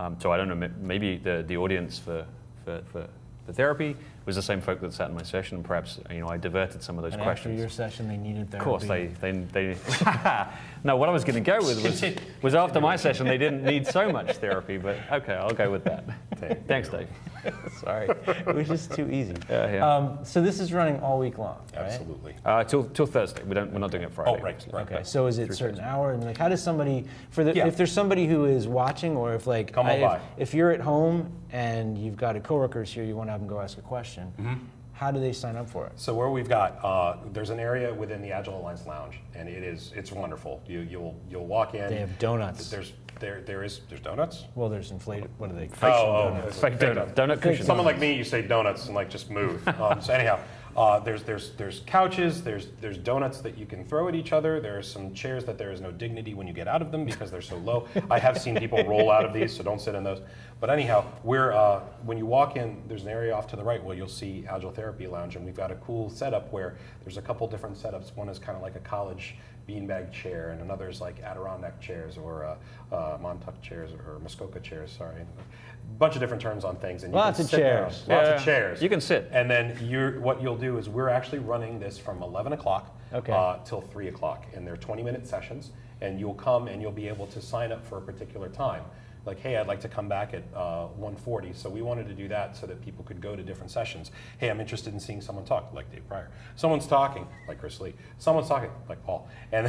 Um, 0.00 0.16
so 0.20 0.32
I 0.32 0.36
don't 0.36 0.48
know, 0.48 0.70
maybe 0.80 1.16
the, 1.16 1.44
the 1.46 1.56
audience 1.56 1.98
for, 1.98 2.26
for, 2.64 2.82
for, 2.92 3.08
for 3.46 3.52
therapy 3.52 3.96
was 4.28 4.36
the 4.36 4.42
same 4.42 4.60
folk 4.60 4.80
that 4.82 4.92
sat 4.92 5.08
in 5.08 5.14
my 5.14 5.22
session, 5.22 5.56
and 5.56 5.64
perhaps 5.64 5.98
you 6.10 6.20
know 6.20 6.28
I 6.28 6.36
diverted 6.36 6.82
some 6.82 6.98
of 6.98 7.02
those 7.02 7.14
and 7.14 7.22
questions. 7.22 7.52
after 7.52 7.60
your 7.60 7.70
session, 7.70 8.08
they 8.08 8.18
needed 8.18 8.54
Of 8.54 8.60
course, 8.60 8.84
they, 8.84 9.06
they, 9.22 9.32
they 9.32 9.74
no, 10.84 10.96
what 10.98 11.08
I 11.08 11.12
was 11.12 11.24
going 11.24 11.42
to 11.42 11.50
go 11.50 11.56
with 11.66 11.82
was, 11.82 12.04
was 12.42 12.54
after 12.54 12.78
my 12.78 12.96
session, 12.96 13.26
they 13.26 13.38
didn't 13.38 13.64
need 13.64 13.86
so 13.86 14.12
much 14.12 14.36
therapy, 14.36 14.76
but 14.76 14.98
okay, 15.10 15.32
I'll 15.32 15.54
go 15.54 15.70
with 15.70 15.82
that. 15.84 16.04
There 16.38 16.58
Thanks. 16.68 16.90
Dave. 16.90 17.08
Sorry, 17.80 18.08
it 18.26 18.54
was 18.54 18.68
just 18.68 18.92
too 18.92 19.10
easy. 19.10 19.34
Yeah, 19.48 19.72
yeah. 19.72 19.96
Um, 19.96 20.18
so 20.24 20.42
this 20.42 20.60
is 20.60 20.72
running 20.72 21.00
all 21.00 21.18
week 21.18 21.38
long, 21.38 21.58
right? 21.74 21.84
Absolutely. 21.84 22.34
Uh, 22.44 22.64
till, 22.64 22.84
till 22.84 23.06
Thursday. 23.06 23.42
We 23.44 23.54
don't, 23.54 23.72
we're 23.72 23.78
not 23.78 23.90
doing 23.90 24.02
it 24.02 24.12
Friday. 24.12 24.38
Oh, 24.38 24.42
right, 24.42 24.66
right. 24.72 24.92
Okay, 24.92 25.02
so 25.04 25.26
is 25.26 25.38
it 25.38 25.46
Through 25.46 25.54
certain 25.54 25.80
hour? 25.80 26.12
And 26.12 26.22
like, 26.22 26.36
how 26.36 26.48
does 26.48 26.62
somebody 26.62 27.06
for 27.30 27.44
the 27.44 27.54
Yeah. 27.54 27.66
if 27.66 27.76
there's 27.76 27.92
somebody 27.92 28.26
who 28.26 28.44
is 28.44 28.68
watching, 28.68 29.16
or 29.16 29.34
if 29.34 29.46
like 29.46 29.72
Come 29.72 29.86
on 29.86 29.92
I- 29.92 29.94
if, 29.94 30.02
by. 30.02 30.20
if 30.36 30.54
you're 30.54 30.70
at 30.70 30.80
home 30.80 31.32
and 31.50 31.96
you've 31.96 32.16
got 32.16 32.36
a 32.36 32.40
coworkers 32.40 32.92
here, 32.92 33.04
you 33.04 33.16
want 33.16 33.28
to 33.28 33.32
have 33.32 33.40
them 33.40 33.48
go 33.48 33.60
ask 33.60 33.78
a 33.78 33.82
question. 33.82 34.17
Mm-hmm. 34.38 34.54
How 34.92 35.12
do 35.12 35.20
they 35.20 35.32
sign 35.32 35.54
up 35.54 35.70
for 35.70 35.86
it? 35.86 35.92
So 35.94 36.12
where 36.12 36.28
we've 36.28 36.48
got, 36.48 36.84
uh, 36.84 37.18
there's 37.32 37.50
an 37.50 37.60
area 37.60 37.94
within 37.94 38.20
the 38.20 38.32
Agile 38.32 38.60
Alliance 38.60 38.84
Lounge, 38.84 39.20
and 39.32 39.48
it 39.48 39.62
is, 39.62 39.92
it's 39.94 40.10
wonderful. 40.10 40.60
You, 40.66 40.80
you'll, 40.80 41.14
you'll 41.30 41.46
walk 41.46 41.74
in. 41.74 41.88
They 41.88 42.00
have 42.00 42.18
donuts. 42.18 42.68
There's, 42.68 42.94
there, 43.20 43.42
there 43.42 43.62
is, 43.62 43.82
there's 43.88 44.00
donuts. 44.00 44.46
Well, 44.56 44.68
there's 44.68 44.90
inflated. 44.90 45.30
What 45.38 45.50
are 45.50 45.54
they? 45.54 45.70
Oh, 45.82 45.86
oh, 45.86 46.30
donuts. 46.34 46.60
Fake 46.60 46.78
donut. 46.78 47.14
Donut 47.14 47.40
cushion. 47.40 47.64
Someone 47.64 47.86
like 47.86 48.00
me, 48.00 48.12
you 48.12 48.24
say 48.24 48.42
donuts 48.42 48.86
and 48.86 48.94
like 48.96 49.08
just 49.08 49.30
move. 49.30 49.62
Um, 49.78 50.02
so 50.02 50.12
anyhow, 50.12 50.40
uh, 50.78 51.00
there's 51.00 51.24
there's 51.24 51.50
there's 51.56 51.80
couches. 51.86 52.44
There's 52.44 52.68
there's 52.80 52.98
donuts 52.98 53.40
that 53.40 53.58
you 53.58 53.66
can 53.66 53.84
throw 53.84 54.06
at 54.06 54.14
each 54.14 54.32
other. 54.32 54.60
There 54.60 54.78
are 54.78 54.82
some 54.82 55.12
chairs 55.12 55.44
that 55.46 55.58
there 55.58 55.72
is 55.72 55.80
no 55.80 55.90
dignity 55.90 56.34
when 56.34 56.46
you 56.46 56.52
get 56.52 56.68
out 56.68 56.82
of 56.82 56.92
them 56.92 57.04
because 57.04 57.32
they're 57.32 57.40
so 57.40 57.56
low. 57.56 57.88
I 58.08 58.20
have 58.20 58.38
seen 58.40 58.54
people 58.54 58.84
roll 58.84 59.10
out 59.10 59.24
of 59.24 59.32
these, 59.32 59.56
so 59.56 59.64
don't 59.64 59.80
sit 59.80 59.96
in 59.96 60.04
those. 60.04 60.20
But 60.60 60.70
anyhow, 60.70 61.04
we're 61.24 61.52
uh, 61.52 61.80
when 62.04 62.16
you 62.16 62.26
walk 62.26 62.56
in, 62.56 62.80
there's 62.86 63.02
an 63.02 63.08
area 63.08 63.34
off 63.34 63.48
to 63.48 63.56
the 63.56 63.64
right 63.64 63.82
where 63.82 63.96
you'll 63.96 64.06
see 64.06 64.44
Agile 64.48 64.70
Therapy 64.70 65.08
Lounge, 65.08 65.34
and 65.34 65.44
we've 65.44 65.56
got 65.56 65.72
a 65.72 65.76
cool 65.76 66.10
setup 66.10 66.52
where 66.52 66.76
there's 67.02 67.16
a 67.16 67.22
couple 67.22 67.48
different 67.48 67.76
setups. 67.76 68.14
One 68.14 68.28
is 68.28 68.38
kind 68.38 68.54
of 68.54 68.62
like 68.62 68.76
a 68.76 68.80
college 68.80 69.34
beanbag 69.72 70.10
chair, 70.12 70.50
and 70.50 70.62
another 70.62 70.88
is 70.88 71.00
like 71.00 71.20
Adirondack 71.22 71.80
chairs 71.80 72.16
or 72.16 72.44
uh, 72.44 72.94
uh, 72.94 73.18
Montauk 73.20 73.60
chairs 73.60 73.90
or 74.06 74.18
Muskoka 74.20 74.58
chairs. 74.60 74.90
Sorry, 74.96 75.20
a 75.20 75.98
bunch 75.98 76.14
of 76.14 76.20
different 76.20 76.42
terms 76.42 76.64
on 76.64 76.76
things. 76.76 77.02
And 77.04 77.12
you 77.12 77.18
Lots 77.18 77.36
can 77.36 77.44
of 77.44 77.50
sit 77.50 77.56
down. 77.58 77.66
chairs. 77.90 77.92
Lots 78.08 78.28
Yeah, 78.28 78.34
of 78.34 78.44
chairs. 78.44 78.82
you 78.82 78.88
can 78.88 79.00
sit. 79.00 79.28
And 79.30 79.50
then 79.50 79.76
you're, 79.82 80.20
what 80.20 80.42
you'll 80.42 80.56
do 80.56 80.78
is 80.78 80.88
we're 80.88 81.08
actually 81.10 81.38
running 81.40 81.78
this 81.78 81.98
from 81.98 82.22
11 82.22 82.54
o'clock 82.54 82.98
Okay. 83.12 83.32
uh, 83.32 83.58
till 83.64 83.80
3 83.80 84.08
o'clock, 84.08 84.46
and 84.54 84.66
they're 84.66 84.76
20-minute 84.76 85.26
sessions. 85.26 85.70
And 86.00 86.18
you'll 86.20 86.34
come 86.34 86.68
and 86.68 86.80
you'll 86.80 86.92
be 86.92 87.08
able 87.08 87.26
to 87.28 87.40
sign 87.42 87.72
up 87.72 87.84
for 87.84 87.98
a 87.98 88.00
particular 88.02 88.48
time. 88.48 88.84
Like, 89.26 89.40
hey, 89.40 89.56
I'd 89.56 89.66
like 89.66 89.80
to 89.80 89.88
come 89.88 90.08
back 90.08 90.34
at 90.34 90.42
uh, 90.54 90.88
1:40. 90.98 91.54
So 91.54 91.68
we 91.68 91.82
wanted 91.82 92.08
to 92.08 92.14
do 92.14 92.28
that 92.28 92.56
so 92.56 92.66
that 92.66 92.82
people 92.82 93.04
could 93.04 93.20
go 93.20 93.36
to 93.36 93.42
different 93.42 93.70
sessions. 93.70 94.10
Hey, 94.38 94.50
I'm 94.50 94.60
interested 94.60 94.92
in 94.92 95.00
seeing 95.00 95.20
someone 95.20 95.44
talk, 95.44 95.72
like 95.72 95.90
Dave 95.90 96.06
Prior. 96.08 96.30
Someone's 96.56 96.86
talking, 96.86 97.26
like 97.46 97.60
Chris 97.60 97.80
Lee. 97.80 97.94
Someone's 98.18 98.48
talking, 98.48 98.70
like 98.88 99.04
Paul. 99.04 99.28
And 99.52 99.68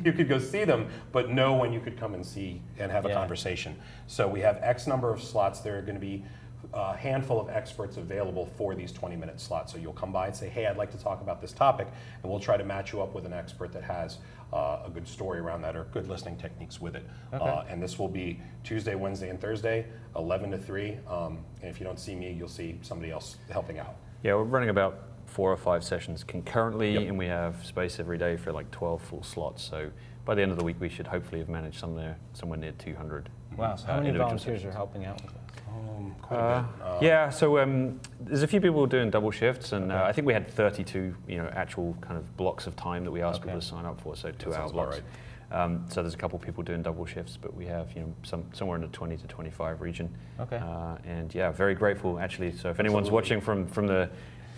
you 0.04 0.12
could 0.12 0.28
go 0.28 0.38
see 0.38 0.64
them, 0.64 0.88
but 1.12 1.30
know 1.30 1.54
when 1.54 1.72
you 1.72 1.80
could 1.80 1.98
come 1.98 2.14
and 2.14 2.24
see 2.24 2.62
and 2.78 2.90
have 2.90 3.04
a 3.04 3.12
conversation. 3.12 3.76
So 4.06 4.28
we 4.28 4.40
have 4.40 4.58
X 4.62 4.86
number 4.86 5.12
of 5.12 5.22
slots. 5.22 5.60
There 5.60 5.78
are 5.78 5.82
going 5.82 5.94
to 5.94 6.00
be 6.00 6.24
a 6.72 6.96
handful 6.96 7.40
of 7.40 7.48
experts 7.48 7.96
available 7.96 8.46
for 8.56 8.74
these 8.74 8.92
20 8.92 9.16
minute 9.16 9.40
slots. 9.40 9.72
So 9.72 9.78
you'll 9.78 9.92
come 9.92 10.12
by 10.12 10.26
and 10.26 10.36
say, 10.36 10.48
hey, 10.48 10.66
I'd 10.66 10.76
like 10.76 10.92
to 10.92 10.98
talk 10.98 11.20
about 11.20 11.40
this 11.40 11.52
topic, 11.52 11.88
and 12.22 12.30
we'll 12.30 12.40
try 12.40 12.56
to 12.56 12.64
match 12.64 12.92
you 12.92 13.02
up 13.02 13.14
with 13.14 13.26
an 13.26 13.32
expert 13.32 13.72
that 13.72 13.82
has 13.82 14.18
uh, 14.52 14.80
a 14.84 14.90
good 14.90 15.06
story 15.06 15.38
around 15.38 15.62
that 15.62 15.76
or 15.76 15.84
good 15.92 16.08
listening 16.08 16.36
techniques 16.36 16.80
with 16.80 16.96
it. 16.96 17.06
Uh, 17.32 17.64
and 17.68 17.82
this 17.82 17.98
will 17.98 18.08
be 18.08 18.40
Tuesday, 18.64 18.94
Wednesday, 18.94 19.28
and 19.28 19.40
Thursday, 19.40 19.86
11 20.16 20.50
to 20.50 20.58
3. 20.58 20.98
Um, 21.08 21.38
and 21.62 21.70
if 21.70 21.78
you 21.80 21.86
don't 21.86 21.98
see 22.00 22.14
me, 22.14 22.32
you'll 22.32 22.48
see 22.48 22.78
somebody 22.82 23.10
else 23.12 23.36
helping 23.50 23.78
out. 23.78 23.96
Yeah, 24.22 24.34
we're 24.34 24.44
running 24.44 24.70
about 24.70 25.04
four 25.26 25.52
or 25.52 25.56
five 25.56 25.84
sessions 25.84 26.24
concurrently, 26.24 26.94
Yep. 26.94 27.02
and 27.08 27.18
we 27.18 27.26
have 27.26 27.64
space 27.64 28.00
every 28.00 28.18
day 28.18 28.36
for 28.36 28.52
like 28.52 28.70
12 28.70 29.00
full 29.00 29.22
slots. 29.22 29.62
So 29.62 29.90
by 30.24 30.34
the 30.34 30.42
end 30.42 30.50
of 30.50 30.58
the 30.58 30.64
week, 30.64 30.76
we 30.80 30.88
should 30.88 31.06
hopefully 31.06 31.38
have 31.38 31.48
managed 31.48 31.78
somewhere, 31.78 32.16
somewhere 32.32 32.58
near 32.58 32.72
200. 32.72 33.28
Wow. 33.56 33.76
So 33.76 33.86
how 33.86 33.94
uh, 33.98 34.00
many 34.00 34.18
volunteers 34.18 34.58
sessions. 34.60 34.74
are 34.74 34.76
helping 34.76 35.04
out 35.04 35.22
with 35.22 35.32
this? 35.32 35.49
Quite 36.22 36.36
a 36.36 36.40
Uh, 36.42 36.62
bit. 36.62 36.82
Uh, 36.86 36.98
yeah, 37.02 37.28
so 37.30 37.58
um, 37.58 38.00
there's 38.20 38.42
a 38.42 38.46
few 38.46 38.60
people 38.60 38.86
doing 38.86 39.10
double 39.10 39.30
shifts, 39.30 39.72
and 39.72 39.90
uh, 39.90 39.96
Okay. 39.96 40.04
I 40.08 40.12
think 40.12 40.26
we 40.26 40.32
had 40.32 40.46
32, 40.48 41.14
you 41.28 41.38
know, 41.38 41.48
actual 41.54 41.96
kind 42.00 42.16
of 42.16 42.36
blocks 42.36 42.66
of 42.66 42.76
time 42.76 43.04
that 43.04 43.10
we 43.10 43.22
asked 43.22 43.40
Okay. 43.40 43.46
people 43.48 43.60
to 43.60 43.66
sign 43.66 43.84
up 43.84 44.00
for, 44.00 44.16
so 44.16 44.30
two-hour 44.32 44.54
sounds 44.54 44.72
about 44.72 44.90
blocks. 44.90 45.02
Um, 45.52 45.84
so 45.88 46.00
there's 46.02 46.14
a 46.14 46.16
couple 46.16 46.38
people 46.38 46.62
doing 46.62 46.80
double 46.80 47.04
shifts, 47.06 47.36
but 47.36 47.52
we 47.54 47.66
have, 47.66 47.92
you 47.94 48.02
know, 48.02 48.14
some 48.22 48.44
somewhere 48.52 48.76
in 48.76 48.82
the 48.82 48.88
20 48.88 49.16
to 49.16 49.26
25 49.26 49.80
region. 49.80 50.08
Okay. 50.38 50.58
Uh, 50.58 50.96
and 51.04 51.34
yeah, 51.34 51.50
very 51.50 51.74
grateful 51.74 52.20
actually. 52.20 52.52
So 52.52 52.70
if 52.70 52.78
anyone's 52.78 53.08
Absolutely. 53.08 53.14
watching 53.16 53.40
from 53.40 53.66
from 53.66 53.86
the 53.88 54.08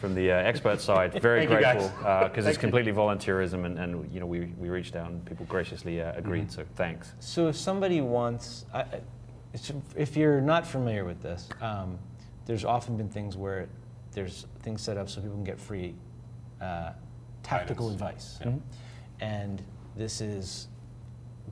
from 0.03 0.15
the 0.15 0.31
uh, 0.33 0.35
expert 0.37 0.81
side, 0.89 1.15
very 1.23 1.47
Thank 1.47 1.51
you, 1.53 1.61
guys. 1.63 1.77
grateful 1.79 1.99
because 2.29 2.45
Thank 2.45 2.47
it's 2.49 2.59
completely 2.59 2.93
volunteerism, 2.93 3.65
and, 3.65 3.79
and 3.79 4.13
you 4.13 4.21
know 4.21 4.27
we, 4.27 4.53
we 4.59 4.69
reached 4.69 4.95
out 4.95 5.09
and 5.11 5.25
people 5.25 5.47
graciously 5.47 6.03
uh, 6.03 6.13
agreed. 6.15 6.49
Mm-hmm. 6.49 6.61
So 6.61 6.65
thanks. 6.77 7.15
So 7.21 7.49
if 7.49 7.57
somebody 7.57 8.03
wants, 8.03 8.67
I, 8.75 8.81
I- 8.81 8.83
it's- 8.83 9.03
if 9.97 10.17
you're 10.17 10.41
not 10.41 10.67
familiar 10.67 11.05
with 11.05 11.23
this, 11.23 11.49
um, 11.61 11.99
there's 12.47 12.65
often 12.65 12.97
been 12.97 13.09
things 13.09 13.37
where 13.37 13.69
there's 14.13 14.47
things 14.61 14.83
set 14.83 14.97
up 14.97 15.09
so 15.09 15.21
people 15.21 15.37
can 15.37 15.45
get 15.45 15.61
free 15.61 15.95
uh, 16.61 16.93
tactical 17.43 17.91
Guidance. 17.91 18.39
advice, 18.41 18.55
Mhm. 18.55 18.61
and 19.21 19.63
this 19.97 20.21
is 20.21 20.69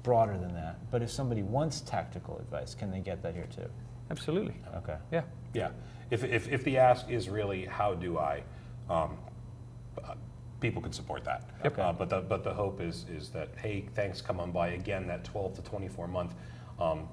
broader 0.02 0.38
than 0.38 0.54
that. 0.54 0.78
But 0.90 1.02
if 1.02 1.10
somebody 1.10 1.42
wants 1.42 1.80
tactical 1.80 2.38
advice, 2.38 2.74
can 2.74 2.90
they 2.90 3.00
get 3.00 3.22
that 3.22 3.34
here 3.34 3.46
too? 3.46 3.68
Absolutely. 4.10 4.54
Okay. 4.76 4.96
Yeah. 5.10 5.22
Yeah. 5.52 5.70
If, 6.10 6.24
if, 6.24 6.48
if 6.48 6.64
the 6.64 6.78
ask 6.78 7.08
is 7.10 7.28
really, 7.28 7.64
how 7.66 7.94
do 7.94 8.18
I, 8.18 8.42
um, 8.88 9.16
uh, 10.02 10.14
people 10.60 10.80
can 10.82 10.92
support 10.92 11.24
that. 11.24 11.48
Yep. 11.64 11.78
Uh, 11.78 11.92
but 11.92 12.08
the 12.08 12.20
but 12.20 12.44
the 12.44 12.52
hope 12.52 12.80
is 12.80 13.04
is 13.08 13.30
that 13.30 13.48
hey, 13.56 13.86
thanks, 13.94 14.20
come 14.20 14.38
on 14.40 14.50
by 14.52 14.68
again. 14.70 15.06
That 15.06 15.24
12 15.24 15.54
to 15.54 15.62
24 15.62 16.06
month 16.08 16.34
um, 16.78 17.08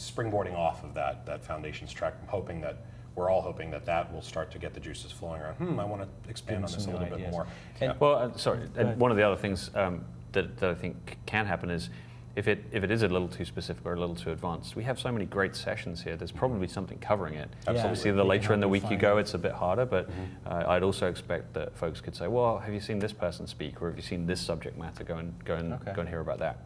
springboarding 0.00 0.54
off 0.54 0.82
of 0.84 0.94
that 0.94 1.26
that 1.26 1.44
foundations 1.44 1.92
track. 1.92 2.14
I'm 2.22 2.28
hoping 2.28 2.60
that. 2.62 2.76
We're 3.16 3.28
all 3.28 3.42
hoping 3.42 3.72
that 3.72 3.84
that 3.86 4.10
will 4.12 4.22
start 4.22 4.52
to 4.52 4.58
get 4.58 4.72
the 4.72 4.78
juices 4.80 5.10
flowing 5.10 5.42
around. 5.42 5.54
Hmm, 5.56 5.80
I 5.80 5.84
want 5.84 6.00
to 6.02 6.30
expand 6.30 6.58
on 6.58 6.62
this 6.62 6.76
a 6.76 6.80
some 6.80 6.92
new 6.92 7.00
little 7.00 7.18
bit 7.18 7.30
more. 7.32 7.42
And- 7.80 7.90
Yeah. 7.90 7.96
Well, 7.98 8.14
uh, 8.14 8.36
sorry, 8.36 8.60
and 8.76 8.98
one 9.00 9.10
of 9.10 9.16
the 9.16 9.24
other 9.24 9.36
things 9.36 9.68
um, 9.74 10.04
that, 10.32 10.56
that 10.58 10.70
I 10.70 10.74
think 10.74 11.18
can 11.26 11.44
happen 11.44 11.70
is 11.70 11.90
if 12.36 12.46
it, 12.46 12.64
if 12.70 12.84
it 12.84 12.90
is 12.92 13.02
a 13.02 13.08
little 13.08 13.26
too 13.26 13.44
specific 13.44 13.84
or 13.84 13.94
a 13.94 13.98
little 14.00 14.14
too 14.14 14.30
advanced, 14.30 14.76
we 14.76 14.84
have 14.84 14.98
so 14.98 15.10
many 15.10 15.26
great 15.26 15.56
sessions 15.56 16.00
here, 16.02 16.16
there's 16.16 16.30
probably 16.30 16.68
something 16.68 16.98
covering 16.98 17.34
it. 17.34 17.50
Absolutely. 17.62 17.82
Obviously, 17.82 18.10
the 18.12 18.24
later 18.24 18.54
in 18.54 18.60
the 18.60 18.68
week 18.68 18.88
you 18.88 18.96
go, 18.96 19.18
it. 19.18 19.22
it's 19.22 19.34
a 19.34 19.38
bit 19.38 19.52
harder, 19.52 19.84
but 19.84 20.08
uh, 20.46 20.64
I'd 20.68 20.84
also 20.84 21.08
expect 21.08 21.52
that 21.54 21.76
folks 21.76 22.00
could 22.00 22.14
say, 22.14 22.28
well, 22.28 22.58
have 22.58 22.72
you 22.72 22.80
seen 22.80 23.00
this 23.00 23.12
person 23.12 23.48
speak 23.48 23.82
or 23.82 23.88
have 23.88 23.96
you 23.96 24.02
seen 24.04 24.24
this 24.24 24.40
subject 24.40 24.78
matter? 24.78 25.02
Go 25.02 25.16
and, 25.16 25.34
go 25.44 25.56
and, 25.56 25.72
Okay. 25.74 25.92
go 25.94 26.00
and 26.02 26.08
hear 26.08 26.20
about 26.20 26.38
that. 26.38 26.58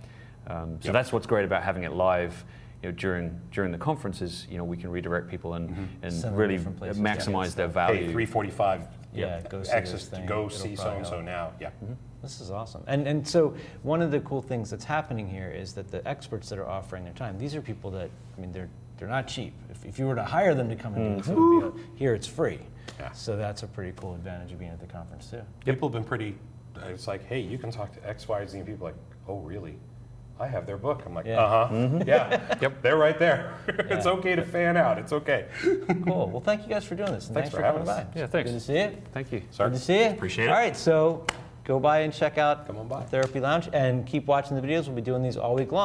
Um, 0.46 0.76
so 0.82 0.88
Yep. 0.88 0.92
that's 0.92 1.10
what's 1.12 1.26
great 1.26 1.46
about 1.46 1.62
having 1.62 1.84
it 1.84 1.92
live. 1.94 2.44
You 2.84 2.90
know, 2.90 2.96
during 2.96 3.40
during 3.50 3.72
the 3.72 3.78
conferences, 3.78 4.46
you 4.50 4.58
know, 4.58 4.64
we 4.64 4.76
can 4.76 4.90
redirect 4.90 5.28
people 5.28 5.54
and, 5.54 5.70
mm-hmm. 5.70 5.84
and 6.02 6.12
Send 6.12 6.36
really 6.36 6.58
different 6.58 6.76
places 6.76 6.98
to 6.98 7.02
get 7.02 7.18
maximize 7.18 7.54
their 7.54 7.66
value. 7.66 8.00
Hey, 8.00 8.12
345. 8.12 8.82
Yeah, 9.14 9.40
go 9.48 9.62
see 9.62 9.72
access 9.72 10.04
to 10.04 10.16
thing. 10.16 10.26
go 10.26 10.46
It'll 10.46 10.50
see 10.50 10.76
so 10.76 10.90
and 10.90 11.06
so 11.06 11.22
now. 11.22 11.52
Yeah. 11.58 11.68
Mm-hmm. 11.68 11.94
This 12.20 12.42
is 12.42 12.50
awesome. 12.50 12.82
And, 12.86 13.06
and 13.06 13.26
so 13.26 13.54
one 13.82 14.02
of 14.02 14.10
the 14.10 14.20
cool 14.20 14.42
things 14.42 14.68
that's 14.68 14.84
happening 14.84 15.26
here 15.26 15.50
is 15.50 15.72
that 15.74 15.90
the 15.90 16.06
experts 16.06 16.50
that 16.50 16.58
are 16.58 16.68
offering 16.68 17.04
their 17.04 17.14
time, 17.14 17.38
these 17.38 17.54
are 17.54 17.62
people 17.62 17.90
that, 17.92 18.10
I 18.36 18.40
mean, 18.40 18.52
they're, 18.52 18.68
they're 18.98 19.08
not 19.08 19.28
cheap. 19.28 19.54
If, 19.70 19.84
if 19.86 19.98
you 19.98 20.06
were 20.06 20.14
to 20.14 20.24
hire 20.24 20.54
them 20.54 20.68
to 20.68 20.76
come 20.76 20.94
and 20.94 21.16
do 21.16 21.22
this, 21.22 21.30
it 21.30 21.34
would 21.34 21.60
be 21.60 21.66
mm-hmm. 21.66 21.78
a, 21.78 21.98
here 21.98 22.14
it's 22.14 22.26
free. 22.26 22.60
Yeah. 22.98 23.12
So 23.12 23.36
that's 23.36 23.62
a 23.62 23.66
pretty 23.66 23.92
cool 23.96 24.14
advantage 24.14 24.52
of 24.52 24.58
being 24.58 24.72
at 24.72 24.80
the 24.80 24.86
conference 24.86 25.30
too. 25.30 25.42
People 25.64 25.88
have 25.88 25.94
been 25.94 26.04
pretty. 26.04 26.36
It's 26.86 27.06
like, 27.06 27.24
hey, 27.26 27.40
you 27.40 27.56
can 27.56 27.70
talk 27.70 27.92
to 27.94 28.08
X, 28.08 28.28
Y, 28.28 28.46
Z, 28.46 28.58
and 28.58 28.66
people 28.66 28.86
are 28.86 28.90
like, 28.90 29.00
oh, 29.28 29.38
really? 29.38 29.76
I 30.40 30.48
have 30.48 30.66
their 30.66 30.76
book. 30.76 31.02
I'm 31.06 31.14
like, 31.14 31.26
Yeah. 31.26 31.40
uh 31.40 31.68
huh. 31.68 32.00
Yeah. 32.06 32.56
Yep. 32.60 32.82
They're 32.82 32.96
right 32.96 33.18
there. 33.18 33.54
it's 33.68 34.06
okay 34.06 34.34
to 34.34 34.44
fan 34.44 34.76
out. 34.76 34.98
It's 34.98 35.12
okay. 35.12 35.46
Cool. 36.04 36.28
Well, 36.30 36.40
thank 36.40 36.62
you 36.62 36.68
guys 36.68 36.84
for 36.84 36.94
doing 36.94 37.12
this. 37.12 37.24
Thanks 37.26 37.34
thanks, 37.34 37.50
for 37.50 37.56
for, 37.58 37.62
having 37.62 37.84
coming 37.84 38.00
us. 38.02 38.12
by. 38.14 38.20
Yeah, 38.20 38.26
thanks. 38.26 38.50
Good 38.50 38.56
to 38.58 38.64
see 38.64 38.78
you. 38.78 38.96
Thank 39.12 39.32
you. 39.32 39.42
Sir. 39.50 39.68
Good 39.68 39.74
to 39.74 39.80
see 39.80 39.98
you. 40.04 40.10
Appreciate 40.10 40.46
it. 40.46 40.48
All 40.50 40.54
right, 40.56 40.76
so 40.76 41.24
go 41.64 41.78
by 41.78 42.00
and 42.00 42.12
check 42.12 42.36
out 42.38 42.66
Come 42.66 42.78
on 42.78 42.88
by. 42.88 43.02
Therapy 43.04 43.40
Lounge 43.40 43.68
and 43.72 44.06
keep 44.06 44.26
watching 44.26 44.56
the 44.60 44.62
videos. 44.66 44.86
We'll 44.86 44.96
be 44.96 45.02
doing 45.02 45.22
these 45.22 45.36
all 45.36 45.54
week 45.54 45.70
long. 45.72 45.82